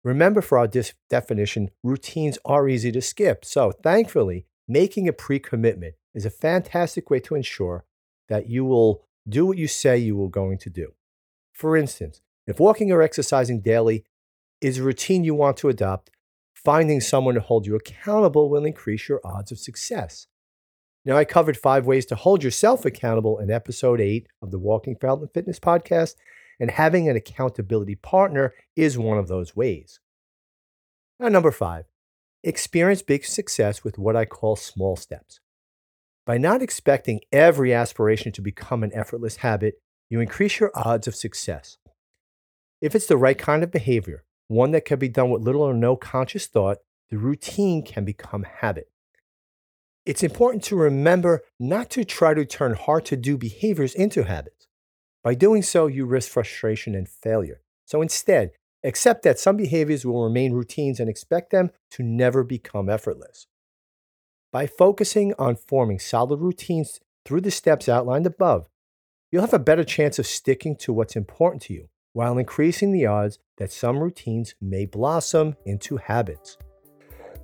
Remember, 0.03 0.41
for 0.41 0.59
our 0.59 0.67
dis- 0.67 0.95
definition, 1.09 1.71
routines 1.83 2.39
are 2.45 2.69
easy 2.69 2.91
to 2.93 3.03
skip. 3.03 3.45
So, 3.45 3.71
thankfully, 3.71 4.47
making 4.67 5.09
a 5.09 5.13
pre 5.13 5.39
commitment 5.39 5.95
is 6.15 6.25
a 6.25 6.31
fantastic 6.31 7.11
way 7.11 7.21
to 7.21 7.35
ensure 7.35 7.85
that 8.29 8.49
you 8.49 8.65
will 8.65 9.05
do 9.29 9.47
what 9.47 9.59
you 9.59 9.69
say 9.69 9.99
you 9.99 10.17
will 10.17 10.29
going 10.29 10.59
to 10.59 10.71
do. 10.71 10.95
For 11.53 11.77
instance, 11.77 12.23
if 12.47 12.59
walking 12.59 12.91
or 12.91 13.03
exercising 13.03 13.61
daily 13.61 14.05
is 14.61 14.79
a 14.79 14.83
routine 14.83 15.25
you 15.25 15.35
want 15.35 15.57
to 15.59 15.69
adopt, 15.69 16.11
finding 16.55 17.01
someone 17.01 17.35
to 17.35 17.41
hold 17.41 17.67
you 17.67 17.77
accountable 17.77 18.49
will 18.49 18.65
increase 18.65 19.09
your 19.09 19.21
odds 19.25 19.53
of 19.53 19.59
success. 19.59 20.27
Now, 21.05 21.17
I 21.17 21.25
covered 21.25 21.57
five 21.57 21.87
ways 21.87 22.05
to 22.07 22.15
hold 22.15 22.45
yourself 22.45 22.85
accountable 22.85 23.39
in 23.39 23.51
episode 23.51 24.01
eight 24.01 24.27
of 24.43 24.51
the 24.51 24.59
Walking 24.59 24.97
and 25.01 25.33
Fitness 25.33 25.59
podcast, 25.59 26.15
and 26.61 26.71
having 26.71 27.09
an 27.09 27.17
accountability 27.17 27.97
partner 27.97 28.53
is 28.77 28.99
one 28.99 29.19
of 29.19 29.29
those 29.29 29.57
ways. 29.57 29.99
Now, 31.19 31.29
number 31.29 31.51
five, 31.51 31.87
experience 32.45 33.03
big 33.03 33.25
success 33.25 33.83
with 33.83 33.99
what 33.99 34.15
I 34.15 34.27
call 34.27 34.57
small 34.57 34.95
steps. 34.95 35.41
By 36.27 36.39
not 36.39 36.63
expecting 36.63 37.21
every 37.33 37.73
aspiration 37.73 38.31
to 38.33 38.43
become 38.43 38.85
an 38.85 38.93
effortless 38.95 39.37
habit, 39.37 39.81
you 40.11 40.21
increase 40.21 40.61
your 40.61 40.71
odds 40.75 41.09
of 41.09 41.15
success. 41.15 41.79
If 42.81 42.95
it's 42.95 43.07
the 43.07 43.17
right 43.17 43.39
kind 43.39 43.63
of 43.63 43.73
behavior, 43.73 44.25
one 44.49 44.71
that 44.73 44.85
can 44.85 44.99
be 44.99 45.09
done 45.09 45.31
with 45.31 45.43
little 45.43 45.63
or 45.63 45.75
no 45.75 45.97
conscious 45.97 46.47
thought, 46.47 46.79
the 47.11 47.19
routine 47.19 47.85
can 47.85 48.05
become 48.05 48.45
habit. 48.45 48.91
It's 50.07 50.23
important 50.23 50.65
to 50.65 50.77
remember 50.77 51.43
not 51.59 51.91
to 51.91 52.05
try 52.05 52.35
to 52.35 52.45
turn 52.45 52.75
hard 52.75 53.05
to 53.07 53.17
do 53.17 53.37
behaviors 53.37 53.95
into 53.95 54.25
habits. 54.25 54.67
By 55.23 55.35
doing 55.35 55.63
so, 55.63 55.87
you 55.87 56.07
risk 56.07 56.31
frustration 56.31 56.95
and 56.95 57.09
failure. 57.09 57.61
So 57.85 58.01
instead, 58.03 58.53
accept 58.83 59.23
that 59.25 59.39
some 59.39 59.57
behaviors 59.57 60.07
will 60.07 60.25
remain 60.25 60.53
routines 60.53 60.99
and 61.01 61.11
expect 61.11 61.51
them 61.51 61.71
to 61.91 62.03
never 62.03 62.43
become 62.43 62.89
effortless. 62.89 63.47
By 64.53 64.67
focusing 64.67 65.35
on 65.39 65.57
forming 65.57 65.99
solid 65.99 66.41
routines 66.41 67.01
through 67.25 67.43
the 67.43 67.51
steps 67.51 67.89
outlined 67.89 68.27
above, 68.27 68.69
you'll 69.31 69.43
have 69.43 69.55
a 69.55 69.59
better 69.59 69.85
chance 69.85 70.19
of 70.19 70.27
sticking 70.27 70.75
to 70.77 70.93
what's 70.93 71.17
important 71.17 71.63
to 71.63 71.75
you 71.75 71.89
while 72.13 72.39
increasing 72.39 72.91
the 72.91 73.07
odds 73.07 73.39
that 73.59 73.71
some 73.71 73.99
routines 73.99 74.55
may 74.61 74.87
blossom 74.87 75.57
into 75.65 75.97
habits. 75.99 76.57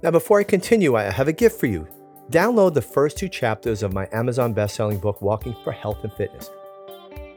Now, 0.02 0.10
before 0.10 0.40
I 0.40 0.44
continue, 0.44 0.96
I 0.96 1.04
have 1.04 1.28
a 1.28 1.32
gift 1.32 1.60
for 1.60 1.66
you. 1.66 1.86
Download 2.30 2.74
the 2.74 2.82
first 2.82 3.16
two 3.16 3.28
chapters 3.28 3.84
of 3.84 3.92
my 3.92 4.08
Amazon 4.12 4.52
best-selling 4.52 4.98
book, 4.98 5.22
Walking 5.22 5.54
for 5.62 5.72
Health 5.72 6.02
and 6.02 6.12
Fitness. 6.14 6.50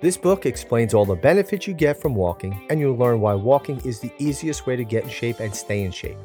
This 0.01 0.15
book 0.15 0.45
explains 0.45 0.93
all 0.93 1.03
the 1.03 1.13
benefits 1.13 1.67
you 1.67 1.73
get 1.73 2.01
from 2.01 2.15
walking, 2.15 2.65
and 2.69 2.79
you'll 2.79 2.95
learn 2.95 3.19
why 3.19 3.33
walking 3.33 3.81
is 3.81 3.99
the 3.99 4.13
easiest 4.17 4.65
way 4.65 4.77
to 4.77 4.85
get 4.85 5.03
in 5.03 5.09
shape 5.09 5.41
and 5.41 5.53
stay 5.53 5.83
in 5.83 5.91
shape. 5.91 6.17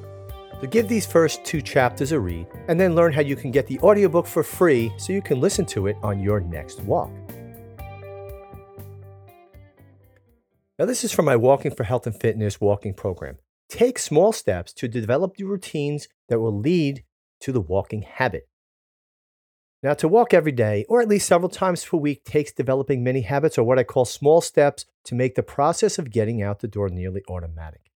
So 0.60 0.68
give 0.68 0.86
these 0.86 1.06
first 1.06 1.44
two 1.44 1.60
chapters 1.60 2.12
a 2.12 2.20
read, 2.20 2.46
and 2.68 2.78
then 2.78 2.94
learn 2.94 3.12
how 3.12 3.22
you 3.22 3.34
can 3.34 3.50
get 3.50 3.66
the 3.66 3.80
audiobook 3.80 4.28
for 4.28 4.44
free 4.44 4.92
so 4.96 5.12
you 5.12 5.20
can 5.20 5.40
listen 5.40 5.66
to 5.66 5.88
it 5.88 5.96
on 6.04 6.20
your 6.20 6.38
next 6.38 6.82
walk. 6.82 7.10
Now, 10.78 10.84
this 10.84 11.02
is 11.02 11.10
from 11.10 11.24
my 11.24 11.34
Walking 11.34 11.74
for 11.74 11.82
Health 11.82 12.06
and 12.06 12.20
Fitness 12.20 12.60
walking 12.60 12.94
program. 12.94 13.38
Take 13.68 13.98
small 13.98 14.32
steps 14.32 14.72
to 14.74 14.86
develop 14.86 15.36
the 15.36 15.44
routines 15.44 16.06
that 16.28 16.38
will 16.38 16.56
lead 16.56 17.02
to 17.40 17.50
the 17.50 17.60
walking 17.60 18.02
habit. 18.02 18.48
Now, 19.84 19.92
to 19.92 20.08
walk 20.08 20.32
every 20.32 20.50
day, 20.50 20.86
or 20.88 21.02
at 21.02 21.08
least 21.08 21.28
several 21.28 21.50
times 21.50 21.84
per 21.84 21.98
week, 21.98 22.24
takes 22.24 22.50
developing 22.50 23.04
many 23.04 23.20
habits, 23.20 23.58
or 23.58 23.64
what 23.64 23.78
I 23.78 23.84
call 23.84 24.06
small 24.06 24.40
steps, 24.40 24.86
to 25.04 25.14
make 25.14 25.34
the 25.34 25.42
process 25.42 25.98
of 25.98 26.10
getting 26.10 26.42
out 26.42 26.60
the 26.60 26.68
door 26.68 26.88
nearly 26.88 27.22
automatic. 27.28 27.90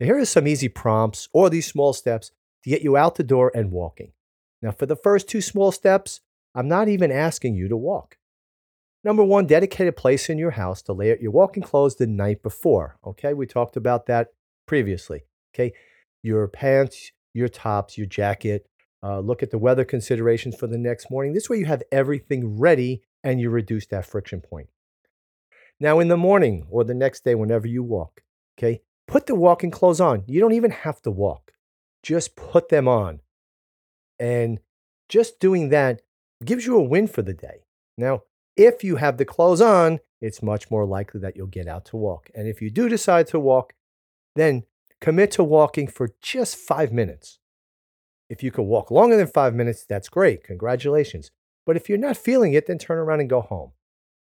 Now, 0.00 0.06
here 0.06 0.18
are 0.18 0.24
some 0.24 0.48
easy 0.48 0.70
prompts, 0.70 1.28
or 1.34 1.50
these 1.50 1.66
small 1.66 1.92
steps, 1.92 2.30
to 2.64 2.70
get 2.70 2.80
you 2.80 2.96
out 2.96 3.16
the 3.16 3.22
door 3.22 3.52
and 3.54 3.70
walking. 3.70 4.12
Now, 4.62 4.70
for 4.70 4.86
the 4.86 4.96
first 4.96 5.28
two 5.28 5.42
small 5.42 5.72
steps, 5.72 6.22
I'm 6.54 6.68
not 6.68 6.88
even 6.88 7.12
asking 7.12 7.54
you 7.54 7.68
to 7.68 7.76
walk. 7.76 8.16
Number 9.04 9.22
one, 9.22 9.46
dedicate 9.46 9.88
a 9.88 9.92
place 9.92 10.30
in 10.30 10.38
your 10.38 10.52
house 10.52 10.80
to 10.82 10.94
lay 10.94 11.12
out 11.12 11.20
your 11.20 11.32
walking 11.32 11.62
clothes 11.62 11.96
the 11.96 12.06
night 12.06 12.42
before. 12.42 12.96
Okay, 13.06 13.34
we 13.34 13.44
talked 13.44 13.76
about 13.76 14.06
that 14.06 14.28
previously. 14.66 15.24
Okay, 15.54 15.74
your 16.22 16.48
pants, 16.48 17.12
your 17.34 17.48
tops, 17.48 17.98
your 17.98 18.06
jacket, 18.06 18.69
uh, 19.02 19.20
look 19.20 19.42
at 19.42 19.50
the 19.50 19.58
weather 19.58 19.84
considerations 19.84 20.56
for 20.56 20.66
the 20.66 20.78
next 20.78 21.10
morning. 21.10 21.32
This 21.32 21.48
way, 21.48 21.58
you 21.58 21.66
have 21.66 21.82
everything 21.90 22.58
ready 22.58 23.02
and 23.24 23.40
you 23.40 23.50
reduce 23.50 23.86
that 23.86 24.06
friction 24.06 24.40
point. 24.40 24.68
Now, 25.78 25.98
in 25.98 26.08
the 26.08 26.16
morning 26.16 26.66
or 26.70 26.84
the 26.84 26.94
next 26.94 27.24
day, 27.24 27.34
whenever 27.34 27.66
you 27.66 27.82
walk, 27.82 28.22
okay, 28.58 28.82
put 29.08 29.26
the 29.26 29.34
walking 29.34 29.70
clothes 29.70 30.00
on. 30.00 30.24
You 30.26 30.40
don't 30.40 30.52
even 30.52 30.70
have 30.70 31.00
to 31.02 31.10
walk, 31.10 31.52
just 32.02 32.36
put 32.36 32.68
them 32.68 32.86
on. 32.86 33.20
And 34.18 34.60
just 35.08 35.40
doing 35.40 35.70
that 35.70 36.02
gives 36.44 36.66
you 36.66 36.76
a 36.76 36.82
win 36.82 37.06
for 37.06 37.22
the 37.22 37.32
day. 37.32 37.64
Now, 37.96 38.22
if 38.56 38.84
you 38.84 38.96
have 38.96 39.16
the 39.16 39.24
clothes 39.24 39.60
on, 39.60 40.00
it's 40.20 40.42
much 40.42 40.70
more 40.70 40.84
likely 40.84 41.20
that 41.20 41.36
you'll 41.36 41.46
get 41.46 41.66
out 41.66 41.86
to 41.86 41.96
walk. 41.96 42.30
And 42.34 42.46
if 42.46 42.60
you 42.60 42.70
do 42.70 42.88
decide 42.88 43.26
to 43.28 43.40
walk, 43.40 43.72
then 44.36 44.64
commit 45.00 45.30
to 45.32 45.44
walking 45.44 45.88
for 45.88 46.10
just 46.20 46.56
five 46.56 46.92
minutes. 46.92 47.39
If 48.30 48.44
you 48.44 48.52
can 48.52 48.66
walk 48.66 48.92
longer 48.92 49.16
than 49.16 49.26
five 49.26 49.54
minutes, 49.54 49.84
that's 49.84 50.08
great. 50.08 50.44
Congratulations. 50.44 51.32
But 51.66 51.76
if 51.76 51.88
you're 51.88 51.98
not 51.98 52.16
feeling 52.16 52.54
it, 52.54 52.66
then 52.66 52.78
turn 52.78 52.96
around 52.96 53.20
and 53.20 53.28
go 53.28 53.40
home. 53.40 53.72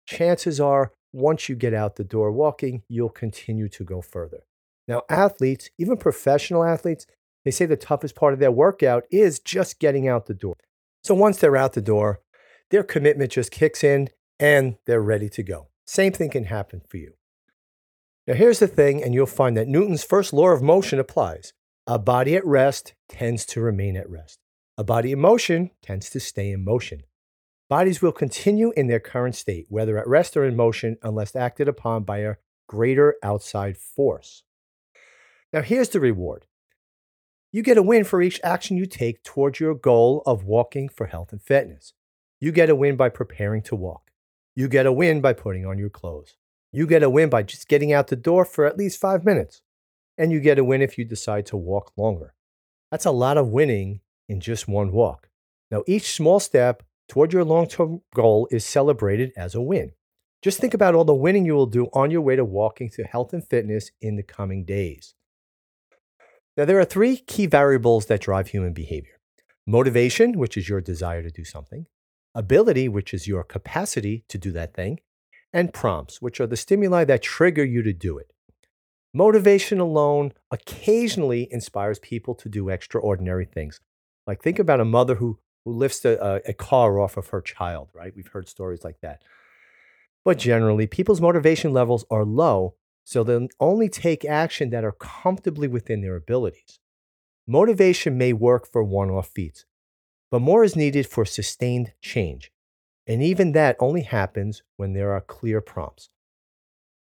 Chances 0.06 0.58
are, 0.58 0.92
once 1.12 1.48
you 1.48 1.54
get 1.54 1.74
out 1.74 1.96
the 1.96 2.02
door 2.02 2.32
walking, 2.32 2.82
you'll 2.88 3.10
continue 3.10 3.68
to 3.68 3.84
go 3.84 4.00
further. 4.00 4.44
Now, 4.88 5.02
athletes, 5.10 5.68
even 5.78 5.98
professional 5.98 6.64
athletes, 6.64 7.06
they 7.44 7.50
say 7.50 7.66
the 7.66 7.76
toughest 7.76 8.16
part 8.16 8.32
of 8.32 8.40
their 8.40 8.50
workout 8.50 9.04
is 9.10 9.38
just 9.38 9.78
getting 9.78 10.08
out 10.08 10.26
the 10.26 10.34
door. 10.34 10.56
So 11.04 11.14
once 11.14 11.38
they're 11.38 11.56
out 11.56 11.74
the 11.74 11.82
door, 11.82 12.20
their 12.70 12.82
commitment 12.82 13.30
just 13.30 13.50
kicks 13.50 13.84
in 13.84 14.08
and 14.40 14.76
they're 14.86 15.02
ready 15.02 15.28
to 15.28 15.42
go. 15.42 15.68
Same 15.86 16.12
thing 16.12 16.30
can 16.30 16.44
happen 16.44 16.80
for 16.88 16.96
you. 16.96 17.12
Now, 18.26 18.34
here's 18.34 18.60
the 18.60 18.68
thing, 18.68 19.02
and 19.02 19.12
you'll 19.12 19.26
find 19.26 19.56
that 19.56 19.68
Newton's 19.68 20.04
first 20.04 20.32
law 20.32 20.48
of 20.48 20.62
motion 20.62 20.98
applies. 20.98 21.52
A 21.88 21.98
body 21.98 22.36
at 22.36 22.46
rest 22.46 22.94
tends 23.08 23.44
to 23.46 23.60
remain 23.60 23.96
at 23.96 24.08
rest. 24.08 24.38
A 24.78 24.84
body 24.84 25.10
in 25.10 25.18
motion 25.18 25.72
tends 25.82 26.10
to 26.10 26.20
stay 26.20 26.52
in 26.52 26.64
motion. 26.64 27.02
Bodies 27.68 28.00
will 28.00 28.12
continue 28.12 28.72
in 28.76 28.86
their 28.86 29.00
current 29.00 29.34
state, 29.34 29.66
whether 29.68 29.98
at 29.98 30.06
rest 30.06 30.36
or 30.36 30.44
in 30.44 30.54
motion, 30.54 30.96
unless 31.02 31.34
acted 31.34 31.66
upon 31.66 32.04
by 32.04 32.18
a 32.18 32.36
greater 32.68 33.16
outside 33.20 33.76
force. 33.76 34.44
Now, 35.52 35.62
here's 35.62 35.88
the 35.88 35.98
reward 35.98 36.46
you 37.50 37.62
get 37.62 37.76
a 37.76 37.82
win 37.82 38.04
for 38.04 38.22
each 38.22 38.40
action 38.44 38.76
you 38.76 38.86
take 38.86 39.24
towards 39.24 39.58
your 39.58 39.74
goal 39.74 40.22
of 40.24 40.44
walking 40.44 40.88
for 40.88 41.06
health 41.06 41.32
and 41.32 41.42
fitness. 41.42 41.94
You 42.40 42.52
get 42.52 42.70
a 42.70 42.76
win 42.76 42.96
by 42.96 43.08
preparing 43.08 43.62
to 43.62 43.74
walk. 43.74 44.12
You 44.54 44.68
get 44.68 44.86
a 44.86 44.92
win 44.92 45.20
by 45.20 45.32
putting 45.32 45.66
on 45.66 45.78
your 45.78 45.90
clothes. 45.90 46.36
You 46.70 46.86
get 46.86 47.02
a 47.02 47.10
win 47.10 47.28
by 47.28 47.42
just 47.42 47.66
getting 47.66 47.92
out 47.92 48.06
the 48.06 48.16
door 48.16 48.44
for 48.44 48.66
at 48.66 48.78
least 48.78 49.00
five 49.00 49.24
minutes 49.24 49.62
and 50.18 50.32
you 50.32 50.40
get 50.40 50.58
a 50.58 50.64
win 50.64 50.82
if 50.82 50.98
you 50.98 51.04
decide 51.04 51.46
to 51.46 51.56
walk 51.56 51.92
longer. 51.96 52.34
That's 52.90 53.06
a 53.06 53.10
lot 53.10 53.38
of 53.38 53.48
winning 53.48 54.00
in 54.28 54.40
just 54.40 54.68
one 54.68 54.92
walk. 54.92 55.28
Now, 55.70 55.82
each 55.86 56.12
small 56.12 56.40
step 56.40 56.82
toward 57.08 57.32
your 57.32 57.44
long 57.44 57.66
term 57.66 58.02
goal 58.14 58.48
is 58.50 58.64
celebrated 58.64 59.32
as 59.36 59.54
a 59.54 59.62
win. 59.62 59.92
Just 60.42 60.58
think 60.58 60.74
about 60.74 60.94
all 60.94 61.04
the 61.04 61.14
winning 61.14 61.46
you 61.46 61.54
will 61.54 61.66
do 61.66 61.86
on 61.92 62.10
your 62.10 62.20
way 62.20 62.36
to 62.36 62.44
walking 62.44 62.90
to 62.90 63.04
health 63.04 63.32
and 63.32 63.46
fitness 63.46 63.90
in 64.00 64.16
the 64.16 64.22
coming 64.22 64.64
days. 64.64 65.14
Now, 66.56 66.64
there 66.64 66.78
are 66.78 66.84
three 66.84 67.16
key 67.16 67.46
variables 67.46 68.06
that 68.06 68.20
drive 68.20 68.48
human 68.48 68.72
behavior 68.72 69.18
motivation, 69.66 70.36
which 70.36 70.56
is 70.56 70.68
your 70.68 70.80
desire 70.80 71.22
to 71.22 71.30
do 71.30 71.44
something, 71.44 71.86
ability, 72.34 72.88
which 72.88 73.14
is 73.14 73.28
your 73.28 73.44
capacity 73.44 74.24
to 74.28 74.36
do 74.36 74.50
that 74.50 74.74
thing, 74.74 74.98
and 75.52 75.72
prompts, 75.72 76.20
which 76.20 76.40
are 76.40 76.48
the 76.48 76.56
stimuli 76.56 77.04
that 77.04 77.22
trigger 77.22 77.64
you 77.64 77.82
to 77.82 77.92
do 77.92 78.18
it. 78.18 78.32
Motivation 79.14 79.78
alone 79.78 80.32
occasionally 80.50 81.48
inspires 81.50 81.98
people 81.98 82.34
to 82.36 82.48
do 82.48 82.70
extraordinary 82.70 83.44
things. 83.44 83.80
Like 84.26 84.42
think 84.42 84.58
about 84.58 84.80
a 84.80 84.86
mother 84.86 85.16
who, 85.16 85.38
who 85.64 85.72
lifts 85.72 86.04
a, 86.04 86.40
a 86.46 86.54
car 86.54 86.98
off 86.98 87.16
of 87.16 87.28
her 87.28 87.42
child, 87.42 87.90
right? 87.94 88.14
We've 88.16 88.28
heard 88.28 88.48
stories 88.48 88.84
like 88.84 89.00
that. 89.02 89.22
But 90.24 90.38
generally, 90.38 90.86
people's 90.86 91.20
motivation 91.20 91.72
levels 91.72 92.04
are 92.10 92.24
low, 92.24 92.76
so 93.04 93.22
they'll 93.22 93.48
only 93.60 93.88
take 93.88 94.24
action 94.24 94.70
that 94.70 94.84
are 94.84 94.92
comfortably 94.92 95.68
within 95.68 96.00
their 96.00 96.16
abilities. 96.16 96.78
Motivation 97.46 98.16
may 98.16 98.32
work 98.32 98.70
for 98.70 98.84
one 98.84 99.10
off 99.10 99.28
feats, 99.28 99.66
but 100.30 100.40
more 100.40 100.62
is 100.64 100.76
needed 100.76 101.06
for 101.06 101.24
sustained 101.24 101.92
change. 102.00 102.52
And 103.06 103.20
even 103.20 103.52
that 103.52 103.76
only 103.80 104.02
happens 104.02 104.62
when 104.76 104.92
there 104.92 105.12
are 105.12 105.20
clear 105.20 105.60
prompts. 105.60 106.08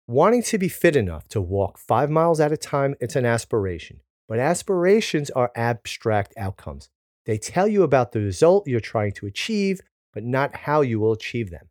Wanting 0.09 0.41
to 0.43 0.57
be 0.57 0.69
fit 0.69 0.95
enough 0.95 1.27
to 1.27 1.41
walk 1.41 1.77
five 1.77 2.09
miles 2.09 2.39
at 2.39 2.53
a 2.53 2.57
time, 2.57 2.95
it's 3.01 3.17
an 3.17 3.25
aspiration. 3.25 3.99
But 4.29 4.39
aspirations 4.39 5.29
are 5.31 5.51
abstract 5.53 6.33
outcomes. 6.37 6.89
They 7.25 7.37
tell 7.37 7.67
you 7.67 7.83
about 7.83 8.13
the 8.13 8.21
result 8.21 8.69
you're 8.69 8.79
trying 8.79 9.11
to 9.13 9.25
achieve, 9.25 9.81
but 10.13 10.23
not 10.23 10.55
how 10.55 10.79
you 10.79 11.01
will 11.01 11.11
achieve 11.11 11.49
them. 11.49 11.67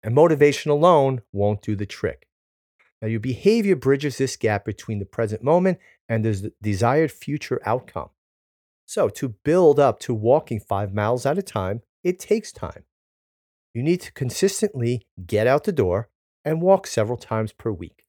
And 0.00 0.14
motivation 0.14 0.70
alone 0.70 1.22
won't 1.32 1.60
do 1.60 1.74
the 1.74 1.84
trick. 1.84 2.28
Now, 3.00 3.08
your 3.08 3.18
behavior 3.18 3.74
bridges 3.74 4.16
this 4.16 4.36
gap 4.36 4.64
between 4.64 5.00
the 5.00 5.04
present 5.04 5.42
moment 5.42 5.80
and 6.08 6.24
the 6.24 6.52
desired 6.62 7.10
future 7.10 7.60
outcome. 7.66 8.10
So, 8.86 9.08
to 9.08 9.30
build 9.42 9.80
up 9.80 9.98
to 10.00 10.14
walking 10.14 10.60
five 10.60 10.94
miles 10.94 11.26
at 11.26 11.36
a 11.36 11.42
time, 11.42 11.82
it 12.04 12.20
takes 12.20 12.52
time. 12.52 12.84
You 13.74 13.82
need 13.82 14.02
to 14.02 14.12
consistently 14.12 15.02
get 15.26 15.48
out 15.48 15.64
the 15.64 15.72
door, 15.72 16.10
and 16.44 16.60
walk 16.60 16.86
several 16.86 17.16
times 17.16 17.52
per 17.52 17.70
week. 17.70 18.04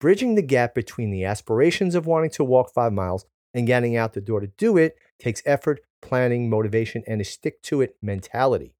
Bridging 0.00 0.34
the 0.34 0.42
gap 0.42 0.74
between 0.74 1.10
the 1.10 1.24
aspirations 1.24 1.94
of 1.94 2.06
wanting 2.06 2.30
to 2.30 2.44
walk 2.44 2.72
five 2.72 2.92
miles 2.92 3.24
and 3.54 3.66
getting 3.66 3.96
out 3.96 4.12
the 4.12 4.20
door 4.20 4.40
to 4.40 4.46
do 4.46 4.76
it 4.76 4.96
takes 5.18 5.42
effort, 5.46 5.80
planning, 6.02 6.50
motivation, 6.50 7.02
and 7.06 7.20
a 7.20 7.24
stick 7.24 7.62
to 7.62 7.80
it 7.80 7.96
mentality. 8.02 8.74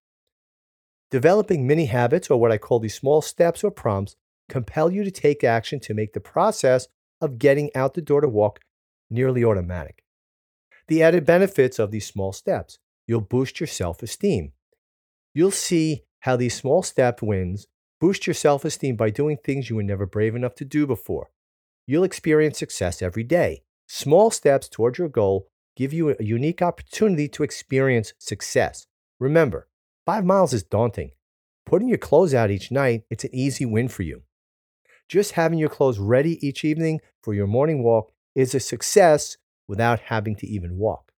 Developing 1.11 1.67
mini 1.67 1.87
habits, 1.87 2.31
or 2.31 2.39
what 2.39 2.53
I 2.53 2.59
call 2.59 2.81
these 2.81 2.95
small 2.95 3.23
steps 3.23 3.65
or 3.65 3.71
prompts, 3.71 4.17
compel 4.49 4.91
you 4.91 5.05
to 5.05 5.11
take 5.11 5.43
action 5.43 5.81
to 5.81 5.95
make 5.95 6.13
the 6.13 6.21
process 6.21 6.89
of 7.21 7.39
getting 7.39 7.75
out 7.75 7.95
the 7.95 8.03
door 8.03 8.21
to 8.21 8.29
walk 8.29 8.61
nearly 9.09 9.45
automatic. 9.45 10.03
The 10.89 11.03
added 11.03 11.25
benefits 11.25 11.79
of 11.79 11.91
these 11.91 12.07
small 12.07 12.33
steps 12.33 12.79
you'll 13.07 13.21
boost 13.21 13.61
your 13.61 13.67
self 13.67 14.03
esteem. 14.03 14.53
You'll 15.33 15.51
see 15.51 16.03
how 16.21 16.37
these 16.37 16.55
small 16.55 16.83
step 16.83 17.23
wins 17.23 17.67
boost 18.01 18.27
your 18.27 18.35
self 18.35 18.65
esteem 18.65 18.97
by 18.97 19.11
doing 19.11 19.37
things 19.37 19.71
you 19.71 19.77
were 19.77 19.83
never 19.83 20.07
brave 20.07 20.35
enough 20.35 20.55
to 20.57 20.65
do 20.65 20.87
before. 20.87 21.31
You'll 21.87 22.05
experience 22.05 22.59
success 22.59 23.03
every 23.03 23.25
day. 23.25 23.63
Small 23.87 24.31
steps 24.31 24.69
towards 24.69 24.99
your 24.99 25.09
goal 25.09 25.49
give 25.77 25.93
you 25.93 26.11
a 26.11 26.25
unique 26.25 26.63
opportunity 26.63 27.29
to 27.29 27.43
experience 27.43 28.13
success. 28.19 28.87
Remember, 29.21 29.69
five 30.05 30.25
miles 30.25 30.53
is 30.53 30.63
daunting. 30.63 31.13
Putting 31.65 31.89
your 31.89 31.99
clothes 31.99 32.35
out 32.35 32.51
each 32.51 32.71
night, 32.71 33.03
it's 33.11 33.25
an 33.25 33.35
easy 33.35 33.65
win 33.65 33.89
for 33.89 34.03
you. 34.03 34.23
Just 35.09 35.33
having 35.33 35.59
your 35.59 35.69
clothes 35.69 35.99
ready 35.99 36.45
each 36.47 36.65
evening 36.65 37.01
for 37.23 37.35
your 37.35 37.47
morning 37.47 37.83
walk 37.83 38.13
is 38.35 38.55
a 38.55 38.61
success 38.61 39.37
without 39.69 40.01
having 40.01 40.35
to 40.37 40.47
even 40.47 40.79
walk. 40.79 41.13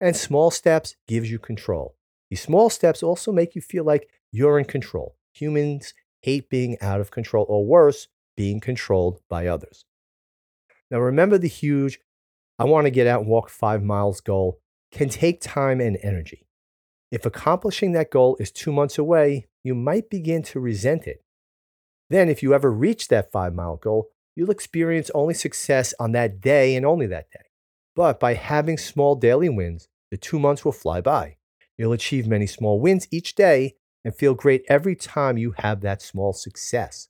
And 0.00 0.16
small 0.16 0.50
steps 0.50 0.96
gives 1.06 1.30
you 1.30 1.38
control. 1.38 1.96
These 2.30 2.42
small 2.42 2.70
steps 2.70 3.02
also 3.02 3.32
make 3.32 3.54
you 3.54 3.60
feel 3.60 3.84
like 3.84 4.08
you're 4.32 4.58
in 4.58 4.64
control. 4.64 5.16
Humans 5.34 5.94
hate 6.22 6.48
being 6.48 6.76
out 6.80 7.00
of 7.00 7.10
control, 7.10 7.44
or 7.48 7.66
worse, 7.66 8.08
being 8.36 8.60
controlled 8.60 9.20
by 9.28 9.46
others. 9.46 9.84
Now, 10.90 11.00
remember 11.00 11.38
the 11.38 11.48
huge, 11.48 12.00
I 12.58 12.64
want 12.64 12.86
to 12.86 12.90
get 12.90 13.06
out 13.06 13.20
and 13.20 13.28
walk 13.28 13.50
five 13.50 13.82
miles 13.82 14.20
goal 14.20 14.60
can 14.92 15.08
take 15.08 15.40
time 15.40 15.80
and 15.80 15.98
energy. 16.02 16.46
If 17.10 17.26
accomplishing 17.26 17.92
that 17.92 18.10
goal 18.10 18.36
is 18.40 18.50
two 18.50 18.72
months 18.72 18.96
away, 18.96 19.46
you 19.62 19.74
might 19.74 20.08
begin 20.08 20.42
to 20.44 20.60
resent 20.60 21.06
it. 21.06 21.24
Then, 22.10 22.28
if 22.28 22.42
you 22.42 22.54
ever 22.54 22.72
reach 22.72 23.08
that 23.08 23.32
five 23.32 23.54
mile 23.54 23.76
goal, 23.76 24.10
you'll 24.36 24.50
experience 24.50 25.10
only 25.14 25.34
success 25.34 25.94
on 25.98 26.12
that 26.12 26.40
day 26.40 26.76
and 26.76 26.86
only 26.86 27.06
that 27.06 27.30
day. 27.30 27.46
But 27.96 28.20
by 28.20 28.34
having 28.34 28.78
small 28.78 29.14
daily 29.14 29.48
wins, 29.48 29.88
the 30.10 30.16
two 30.16 30.38
months 30.38 30.64
will 30.64 30.72
fly 30.72 31.00
by. 31.00 31.36
You'll 31.76 31.92
achieve 31.92 32.26
many 32.26 32.46
small 32.46 32.80
wins 32.80 33.08
each 33.10 33.34
day 33.34 33.74
and 34.04 34.14
feel 34.14 34.34
great 34.34 34.64
every 34.68 34.94
time 34.94 35.38
you 35.38 35.54
have 35.58 35.80
that 35.80 36.02
small 36.02 36.32
success. 36.32 37.08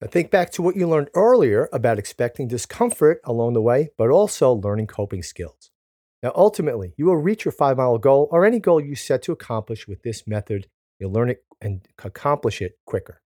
Now, 0.00 0.08
think 0.08 0.30
back 0.30 0.50
to 0.52 0.62
what 0.62 0.76
you 0.76 0.88
learned 0.88 1.10
earlier 1.14 1.68
about 1.72 1.98
expecting 1.98 2.48
discomfort 2.48 3.20
along 3.24 3.54
the 3.54 3.62
way, 3.62 3.90
but 3.96 4.10
also 4.10 4.52
learning 4.52 4.88
coping 4.88 5.22
skills. 5.22 5.70
Now, 6.22 6.32
ultimately, 6.34 6.92
you 6.96 7.06
will 7.06 7.16
reach 7.16 7.44
your 7.44 7.52
five 7.52 7.76
mile 7.78 7.98
goal 7.98 8.28
or 8.30 8.44
any 8.44 8.58
goal 8.58 8.80
you 8.80 8.94
set 8.94 9.22
to 9.22 9.32
accomplish 9.32 9.88
with 9.88 10.02
this 10.02 10.26
method. 10.26 10.68
You'll 10.98 11.12
learn 11.12 11.30
it 11.30 11.44
and 11.60 11.86
accomplish 12.02 12.60
it 12.60 12.78
quicker. 12.84 13.22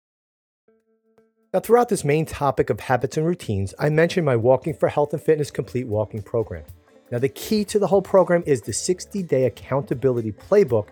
Now, 1.54 1.60
throughout 1.60 1.88
this 1.88 2.04
main 2.04 2.26
topic 2.26 2.68
of 2.68 2.80
habits 2.80 3.16
and 3.16 3.26
routines, 3.26 3.72
I 3.78 3.88
mentioned 3.88 4.26
my 4.26 4.36
Walking 4.36 4.74
for 4.74 4.88
Health 4.88 5.12
and 5.12 5.22
Fitness 5.22 5.50
Complete 5.50 5.86
Walking 5.86 6.22
program. 6.22 6.64
Now, 7.12 7.18
the 7.18 7.28
key 7.28 7.64
to 7.66 7.78
the 7.78 7.86
whole 7.86 8.02
program 8.02 8.42
is 8.46 8.60
the 8.60 8.72
60 8.72 9.22
day 9.22 9.44
accountability 9.44 10.32
playbook 10.32 10.88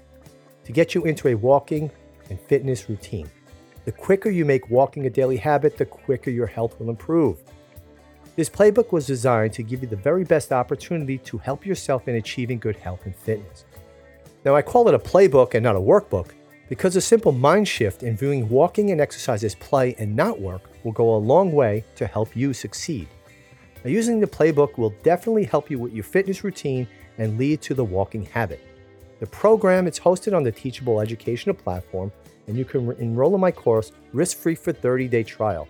to 0.64 0.72
get 0.72 0.94
you 0.94 1.04
into 1.04 1.28
a 1.28 1.34
walking 1.34 1.90
and 2.30 2.40
fitness 2.40 2.88
routine. 2.88 3.30
The 3.84 3.92
quicker 3.92 4.30
you 4.30 4.44
make 4.44 4.70
walking 4.70 5.06
a 5.06 5.10
daily 5.10 5.36
habit, 5.36 5.76
the 5.76 5.84
quicker 5.84 6.30
your 6.30 6.46
health 6.46 6.78
will 6.80 6.90
improve. 6.90 7.38
This 8.36 8.48
playbook 8.48 8.90
was 8.90 9.06
designed 9.06 9.52
to 9.52 9.62
give 9.62 9.82
you 9.82 9.88
the 9.88 9.96
very 9.96 10.24
best 10.24 10.52
opportunity 10.52 11.18
to 11.18 11.38
help 11.38 11.64
yourself 11.64 12.08
in 12.08 12.16
achieving 12.16 12.58
good 12.58 12.76
health 12.76 13.00
and 13.04 13.14
fitness. 13.14 13.64
Now, 14.44 14.56
I 14.56 14.62
call 14.62 14.88
it 14.88 14.94
a 14.94 14.98
playbook 14.98 15.54
and 15.54 15.62
not 15.62 15.76
a 15.76 15.80
workbook 15.80 16.30
because 16.68 16.96
a 16.96 17.00
simple 17.00 17.30
mind 17.30 17.68
shift 17.68 18.02
in 18.02 18.16
viewing 18.16 18.48
walking 18.48 18.90
and 18.90 19.00
exercise 19.00 19.44
as 19.44 19.54
play 19.54 19.94
and 19.98 20.16
not 20.16 20.40
work 20.40 20.70
will 20.82 20.92
go 20.92 21.14
a 21.14 21.16
long 21.16 21.52
way 21.52 21.84
to 21.96 22.06
help 22.06 22.34
you 22.34 22.52
succeed. 22.52 23.08
Now, 23.84 23.90
using 23.90 24.18
the 24.18 24.26
playbook 24.26 24.78
will 24.78 24.94
definitely 25.02 25.44
help 25.44 25.70
you 25.70 25.78
with 25.78 25.92
your 25.92 26.04
fitness 26.04 26.42
routine 26.42 26.88
and 27.18 27.38
lead 27.38 27.60
to 27.62 27.74
the 27.74 27.84
walking 27.84 28.24
habit. 28.24 28.60
The 29.20 29.26
program 29.26 29.86
is 29.86 29.98
hosted 29.98 30.36
on 30.36 30.42
the 30.42 30.52
Teachable 30.52 31.00
Educational 31.00 31.54
platform, 31.54 32.12
and 32.46 32.56
you 32.56 32.64
can 32.64 32.90
enroll 32.92 33.34
in 33.34 33.40
my 33.40 33.50
course 33.50 33.92
risk-free 34.12 34.56
for 34.56 34.72
30-day 34.72 35.22
trial. 35.22 35.68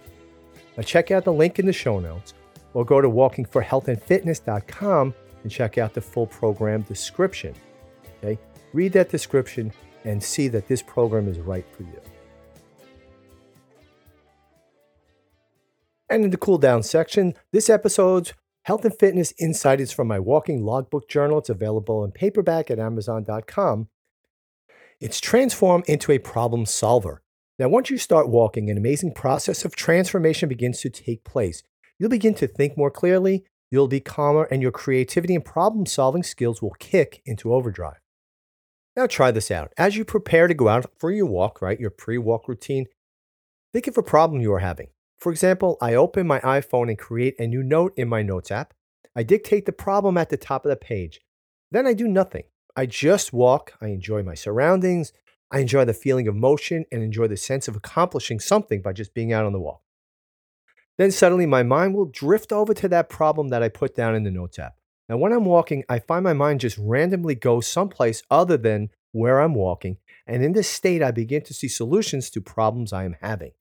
Now 0.77 0.83
check 0.83 1.11
out 1.11 1.25
the 1.25 1.33
link 1.33 1.59
in 1.59 1.67
the 1.67 1.73
show 1.73 2.01
notes, 2.01 2.35
or 2.73 2.85
go 2.85 3.01
to 3.01 3.09
walkingforhealthandfitness.com 3.09 5.15
and 5.43 5.51
check 5.51 5.79
out 5.79 5.95
the 5.95 6.01
full 6.01 6.27
program 6.27 6.83
description. 6.83 7.55
Okay, 8.19 8.39
read 8.73 8.93
that 8.95 9.11
description 9.11 9.73
and 10.05 10.23
see 10.23 10.49
that 10.49 10.67
this 10.67 10.83
program 10.83 11.29
is 11.29 11.39
right 11.39 11.67
for 11.77 11.83
you. 11.83 12.01
And 16.11 16.25
in 16.25 16.31
the 16.31 16.37
cool 16.37 16.59
down 16.59 16.83
section, 16.83 17.35
this 17.53 17.71
episode's 17.71 18.35
health 18.65 18.85
and 18.85 18.99
fitness 18.99 19.33
insight 19.39 19.81
is 19.81 19.93
from 19.93 20.09
my 20.09 20.19
walking 20.19 20.65
logbook 20.65 21.09
journal. 21.09 21.39
It's 21.39 21.51
available 21.51 22.05
in 22.05 22.13
paperback 22.13 22.71
at 22.71 22.79
amazon.com. 22.79 23.89
It's 25.01 25.21
transformed 25.21 25.85
into 25.87 26.13
a 26.13 26.19
problem 26.19 26.67
solver. 26.67 27.23
Now, 27.59 27.69
once 27.69 27.91
you 27.91 27.99
start 27.99 28.29
walking, 28.29 28.69
an 28.71 28.79
amazing 28.79 29.13
process 29.13 29.65
of 29.65 29.77
transformation 29.77 30.49
begins 30.49 30.81
to 30.81 30.91
take 30.91 31.25
place. 31.25 31.63
You'll 31.99 32.11
begin 32.11 32.35
to 32.35 32.49
think 32.49 32.77
more 32.77 32.91
clearly, 32.91 33.45
you'll 33.71 33.87
be 33.87 34.01
calmer, 34.01 34.45
and 34.45 34.61
your 34.61 34.73
creativity 34.73 35.35
and 35.35 35.45
problem 35.45 35.87
solving 35.87 36.23
skills 36.23 36.61
will 36.61 36.75
kick 36.81 37.23
into 37.25 37.53
overdrive. 37.53 38.01
Now 38.97 39.07
try 39.07 39.31
this 39.31 39.51
out. 39.51 39.73
As 39.77 39.97
you 39.97 40.05
prepare 40.05 40.49
to 40.49 40.55
go 40.55 40.69
out 40.69 40.87
for 40.99 41.11
your 41.11 41.27
walk, 41.27 41.61
right, 41.61 41.79
your 41.79 41.91
pre 41.91 42.19
walk 42.19 42.49
routine, 42.49 42.87
think 43.73 43.87
of 43.87 43.99
a 43.99 44.03
problem 44.03 44.41
you 44.41 44.53
are 44.53 44.61
having. 44.61 44.89
For 45.25 45.33
example, 45.33 45.79
I 45.81 45.95
open 45.95 46.27
my 46.27 46.39
iPhone 46.41 46.91
and 46.91 46.99
create 46.99 47.35
a 47.39 47.47
new 47.47 47.63
note 47.63 47.95
in 47.97 48.11
my 48.11 48.21
Notes 48.21 48.51
app. 48.51 48.75
I 49.17 49.23
dictate 49.23 49.65
the 49.65 49.73
problem 49.73 50.19
at 50.19 50.29
the 50.29 50.37
top 50.37 50.67
of 50.67 50.69
the 50.69 50.77
page. 50.77 51.23
Then 51.71 51.87
I 51.87 51.95
do 51.95 52.07
nothing. 52.07 52.43
I 52.77 52.85
just 52.85 53.33
walk. 53.33 53.73
I 53.81 53.87
enjoy 53.87 54.23
my 54.23 54.35
surroundings. 54.35 55.15
I 55.51 55.61
enjoy 55.61 55.87
the 55.87 55.95
feeling 55.95 56.29
of 56.29 56.37
motion 56.37 56.85
and 56.93 57.03
enjoy 57.03 57.29
the 57.29 57.39
sense 57.39 57.69
of 57.69 57.75
accomplishing 57.75 58.39
something 58.39 58.83
by 58.83 58.93
just 58.93 59.15
being 59.15 59.33
out 59.33 59.47
on 59.47 59.55
the 59.55 59.61
walk. 59.61 59.81
Then 60.99 61.11
suddenly 61.11 61.47
my 61.47 61.63
mind 61.63 61.95
will 61.95 62.05
drift 62.05 62.53
over 62.53 62.75
to 62.75 62.89
that 62.89 63.09
problem 63.09 63.49
that 63.49 63.63
I 63.63 63.71
put 63.71 63.97
down 63.97 64.15
in 64.15 64.25
the 64.25 64.31
Notes 64.31 64.59
app. 64.59 64.75
Now, 65.09 65.17
when 65.17 65.33
I'm 65.33 65.47
walking, 65.47 65.85
I 65.89 66.01
find 66.01 66.23
my 66.23 66.35
mind 66.35 66.61
just 66.61 66.77
randomly 66.77 67.35
goes 67.35 67.67
someplace 67.67 68.23
other 68.31 68.59
than 68.59 68.91
where 69.13 69.41
I'm 69.41 69.55
walking. 69.55 69.97
And 70.27 70.45
in 70.45 70.53
this 70.53 70.69
state, 70.69 71.03
I 71.03 71.13
begin 71.13 71.41
to 71.45 71.55
see 71.55 71.69
solutions 71.69 72.29
to 72.29 72.43
problems 72.43 72.93
I 72.93 73.05
am 73.05 73.17
having. 73.23 73.53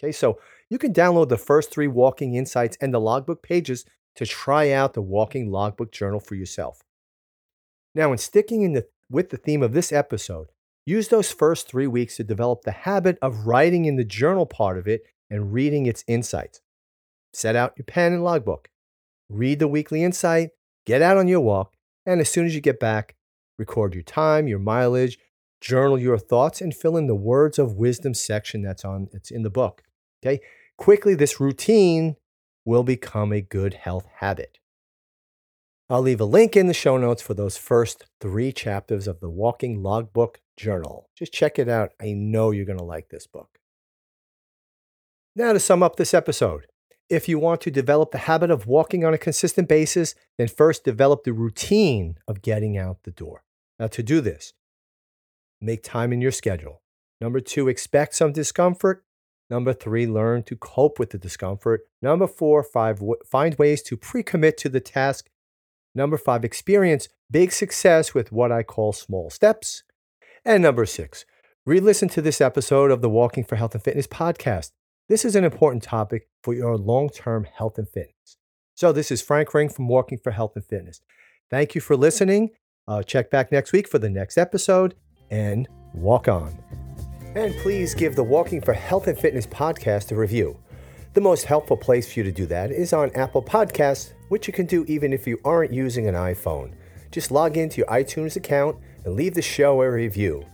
Okay, 0.00 0.10
so 0.10 0.38
you 0.74 0.78
can 0.78 0.92
download 0.92 1.28
the 1.28 1.38
first 1.38 1.70
three 1.70 1.86
walking 1.86 2.34
insights 2.34 2.76
and 2.80 2.92
the 2.92 2.98
logbook 2.98 3.44
pages 3.44 3.84
to 4.16 4.26
try 4.26 4.72
out 4.72 4.94
the 4.94 5.00
walking 5.00 5.48
logbook 5.48 5.92
journal 5.92 6.18
for 6.18 6.34
yourself. 6.34 6.82
Now, 7.94 8.10
in 8.10 8.18
sticking 8.18 8.62
in 8.62 8.72
the, 8.72 8.88
with 9.08 9.30
the 9.30 9.36
theme 9.36 9.62
of 9.62 9.72
this 9.72 9.92
episode, 9.92 10.48
use 10.84 11.06
those 11.06 11.30
first 11.30 11.68
three 11.68 11.86
weeks 11.86 12.16
to 12.16 12.24
develop 12.24 12.62
the 12.62 12.72
habit 12.72 13.18
of 13.22 13.46
writing 13.46 13.84
in 13.84 13.94
the 13.94 14.02
journal 14.02 14.46
part 14.46 14.76
of 14.76 14.88
it 14.88 15.02
and 15.30 15.52
reading 15.52 15.86
its 15.86 16.02
insights. 16.08 16.60
Set 17.32 17.54
out 17.54 17.74
your 17.76 17.84
pen 17.84 18.12
and 18.12 18.24
logbook. 18.24 18.68
Read 19.28 19.60
the 19.60 19.68
weekly 19.68 20.02
insight 20.02 20.50
Get 20.86 21.00
out 21.00 21.16
on 21.16 21.28
your 21.28 21.40
walk, 21.40 21.76
and 22.04 22.20
as 22.20 22.28
soon 22.28 22.46
as 22.46 22.54
you 22.56 22.60
get 22.60 22.78
back, 22.78 23.14
record 23.58 23.94
your 23.94 24.02
time, 24.02 24.48
your 24.48 24.58
mileage, 24.58 25.18
journal 25.60 25.98
your 25.98 26.18
thoughts, 26.18 26.60
and 26.60 26.74
fill 26.74 26.96
in 26.96 27.06
the 27.06 27.14
words 27.14 27.60
of 27.60 27.76
wisdom 27.76 28.12
section 28.12 28.62
that's 28.62 28.84
on 28.84 29.08
it's 29.12 29.30
in 29.30 29.44
the 29.44 29.50
book. 29.50 29.82
Okay? 30.24 30.40
Quickly, 30.76 31.14
this 31.14 31.40
routine 31.40 32.16
will 32.64 32.82
become 32.82 33.32
a 33.32 33.40
good 33.40 33.74
health 33.74 34.06
habit. 34.16 34.58
I'll 35.90 36.00
leave 36.00 36.20
a 36.20 36.24
link 36.24 36.56
in 36.56 36.66
the 36.66 36.74
show 36.74 36.96
notes 36.96 37.20
for 37.20 37.34
those 37.34 37.56
first 37.56 38.06
three 38.20 38.52
chapters 38.52 39.06
of 39.06 39.20
the 39.20 39.28
Walking 39.28 39.82
Logbook 39.82 40.40
Journal. 40.56 41.10
Just 41.16 41.32
check 41.32 41.58
it 41.58 41.68
out. 41.68 41.92
I 42.00 42.12
know 42.12 42.50
you're 42.50 42.64
going 42.64 42.78
to 42.78 42.84
like 42.84 43.10
this 43.10 43.26
book. 43.26 43.58
Now, 45.36 45.52
to 45.52 45.60
sum 45.60 45.82
up 45.82 45.96
this 45.96 46.14
episode, 46.14 46.66
if 47.10 47.28
you 47.28 47.38
want 47.38 47.60
to 47.62 47.70
develop 47.70 48.12
the 48.12 48.18
habit 48.18 48.50
of 48.50 48.66
walking 48.66 49.04
on 49.04 49.12
a 49.12 49.18
consistent 49.18 49.68
basis, 49.68 50.14
then 50.38 50.48
first 50.48 50.84
develop 50.84 51.24
the 51.24 51.32
routine 51.32 52.16
of 52.26 52.40
getting 52.40 52.78
out 52.78 53.02
the 53.02 53.10
door. 53.10 53.44
Now, 53.78 53.88
to 53.88 54.02
do 54.02 54.20
this, 54.20 54.54
make 55.60 55.82
time 55.82 56.12
in 56.12 56.20
your 56.20 56.32
schedule. 56.32 56.82
Number 57.20 57.40
two, 57.40 57.68
expect 57.68 58.14
some 58.14 58.32
discomfort. 58.32 59.04
Number 59.50 59.72
three, 59.72 60.06
learn 60.06 60.42
to 60.44 60.56
cope 60.56 60.98
with 60.98 61.10
the 61.10 61.18
discomfort. 61.18 61.82
Number 62.00 62.26
four, 62.26 62.62
five, 62.62 63.00
find 63.26 63.54
ways 63.56 63.82
to 63.82 63.96
pre 63.96 64.22
commit 64.22 64.56
to 64.58 64.68
the 64.68 64.80
task. 64.80 65.28
Number 65.94 66.16
five, 66.16 66.44
experience 66.44 67.08
big 67.30 67.52
success 67.52 68.14
with 68.14 68.32
what 68.32 68.50
I 68.50 68.62
call 68.62 68.92
small 68.92 69.30
steps. 69.30 69.82
And 70.44 70.62
number 70.62 70.86
six, 70.86 71.24
re 71.66 71.80
listen 71.80 72.08
to 72.10 72.22
this 72.22 72.40
episode 72.40 72.90
of 72.90 73.02
the 73.02 73.10
Walking 73.10 73.44
for 73.44 73.56
Health 73.56 73.74
and 73.74 73.84
Fitness 73.84 74.06
podcast. 74.06 74.72
This 75.08 75.24
is 75.24 75.36
an 75.36 75.44
important 75.44 75.82
topic 75.82 76.28
for 76.42 76.54
your 76.54 76.76
long 76.76 77.10
term 77.10 77.44
health 77.44 77.78
and 77.78 77.88
fitness. 77.88 78.38
So, 78.74 78.92
this 78.92 79.10
is 79.10 79.22
Frank 79.22 79.54
Ring 79.54 79.68
from 79.68 79.88
Walking 79.88 80.18
for 80.18 80.32
Health 80.32 80.56
and 80.56 80.64
Fitness. 80.64 81.00
Thank 81.50 81.74
you 81.74 81.80
for 81.80 81.96
listening. 81.96 82.50
Uh, 82.88 83.02
check 83.02 83.30
back 83.30 83.52
next 83.52 83.72
week 83.72 83.88
for 83.88 83.98
the 83.98 84.10
next 84.10 84.36
episode 84.36 84.94
and 85.30 85.68
walk 85.94 86.28
on. 86.28 86.83
And 87.34 87.52
please 87.56 87.94
give 87.94 88.14
the 88.14 88.22
Walking 88.22 88.60
for 88.60 88.72
Health 88.72 89.08
and 89.08 89.18
Fitness 89.18 89.44
podcast 89.44 90.12
a 90.12 90.14
review. 90.14 90.56
The 91.14 91.20
most 91.20 91.46
helpful 91.46 91.76
place 91.76 92.12
for 92.12 92.20
you 92.20 92.24
to 92.24 92.30
do 92.30 92.46
that 92.46 92.70
is 92.70 92.92
on 92.92 93.10
Apple 93.16 93.42
Podcasts, 93.42 94.12
which 94.28 94.46
you 94.46 94.52
can 94.52 94.66
do 94.66 94.84
even 94.86 95.12
if 95.12 95.26
you 95.26 95.40
aren't 95.44 95.72
using 95.72 96.06
an 96.06 96.14
iPhone. 96.14 96.74
Just 97.10 97.32
log 97.32 97.56
into 97.56 97.78
your 97.78 97.88
iTunes 97.88 98.36
account 98.36 98.76
and 99.04 99.16
leave 99.16 99.34
the 99.34 99.42
show 99.42 99.82
a 99.82 99.90
review. 99.90 100.44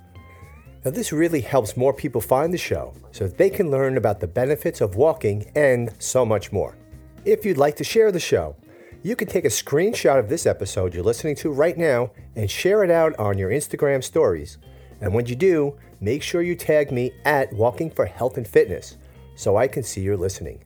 Now, 0.83 0.91
this 0.91 1.13
really 1.13 1.43
helps 1.43 1.77
more 1.77 1.93
people 1.93 2.23
find 2.23 2.51
the 2.51 2.59
show 2.59 2.95
so 3.13 3.27
that 3.27 3.37
they 3.37 3.51
can 3.51 3.71
learn 3.71 3.99
about 3.99 4.19
the 4.19 4.27
benefits 4.27 4.81
of 4.81 4.97
walking 4.97 5.53
and 5.55 5.93
so 5.99 6.25
much 6.25 6.51
more. 6.51 6.79
If 7.27 7.45
you'd 7.45 7.59
like 7.59 7.77
to 7.77 7.85
share 7.85 8.11
the 8.11 8.21
show, 8.21 8.57
you 9.03 9.17
can 9.17 9.29
take 9.29 9.45
a 9.45 9.49
screenshot 9.49 10.19
of 10.19 10.31
this 10.31 10.47
episode 10.47 10.95
you're 10.95 11.05
listening 11.05 11.37
to 11.37 11.51
right 11.51 11.77
now 11.77 12.13
and 12.37 12.51
share 12.51 12.83
it 12.85 12.91
out 12.91 13.19
on 13.19 13.37
your 13.37 13.51
Instagram 13.51 14.03
stories. 14.03 14.57
And 15.01 15.15
when 15.15 15.27
you 15.27 15.35
do, 15.35 15.79
make 16.01 16.23
sure 16.23 16.43
you 16.43 16.55
tag 16.55 16.93
me 16.93 17.13
at 17.25 17.53
Walking 17.53 17.91
for 17.91 18.07
Health 18.07 18.37
and 18.37 18.47
Fitness 18.47 18.97
so 19.35 19.57
I 19.57 19.69
can 19.69 19.83
see 19.83 20.03
you're 20.03 20.17
listening. 20.17 20.63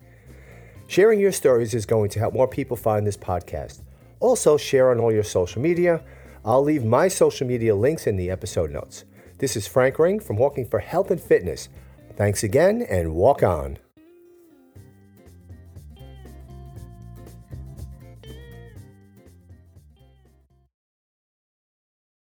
Sharing 0.87 1.21
your 1.21 1.33
stories 1.33 1.75
is 1.75 1.87
going 1.87 2.11
to 2.11 2.19
help 2.19 2.35
more 2.35 2.49
people 2.49 2.77
find 2.77 3.07
this 3.07 3.17
podcast. 3.17 3.81
Also, 4.21 4.57
share 4.57 4.91
on 4.91 5.01
all 5.01 5.13
your 5.13 5.23
social 5.23 5.63
media. 5.63 6.03
I'll 6.45 6.63
leave 6.63 6.85
my 6.85 7.09
social 7.09 7.47
media 7.47 7.75
links 7.75 8.07
in 8.07 8.17
the 8.17 8.31
episode 8.31 8.71
notes. 8.71 9.05
This 9.39 9.57
is 9.57 9.67
Frank 9.67 9.99
Ring 9.99 10.21
from 10.21 10.37
Walking 10.37 10.67
for 10.67 10.79
Health 10.79 11.11
and 11.11 11.21
Fitness. 11.21 11.69
Thanks 12.17 12.43
again 12.43 12.83
and 12.83 13.15
walk 13.15 13.43
on. 13.43 13.79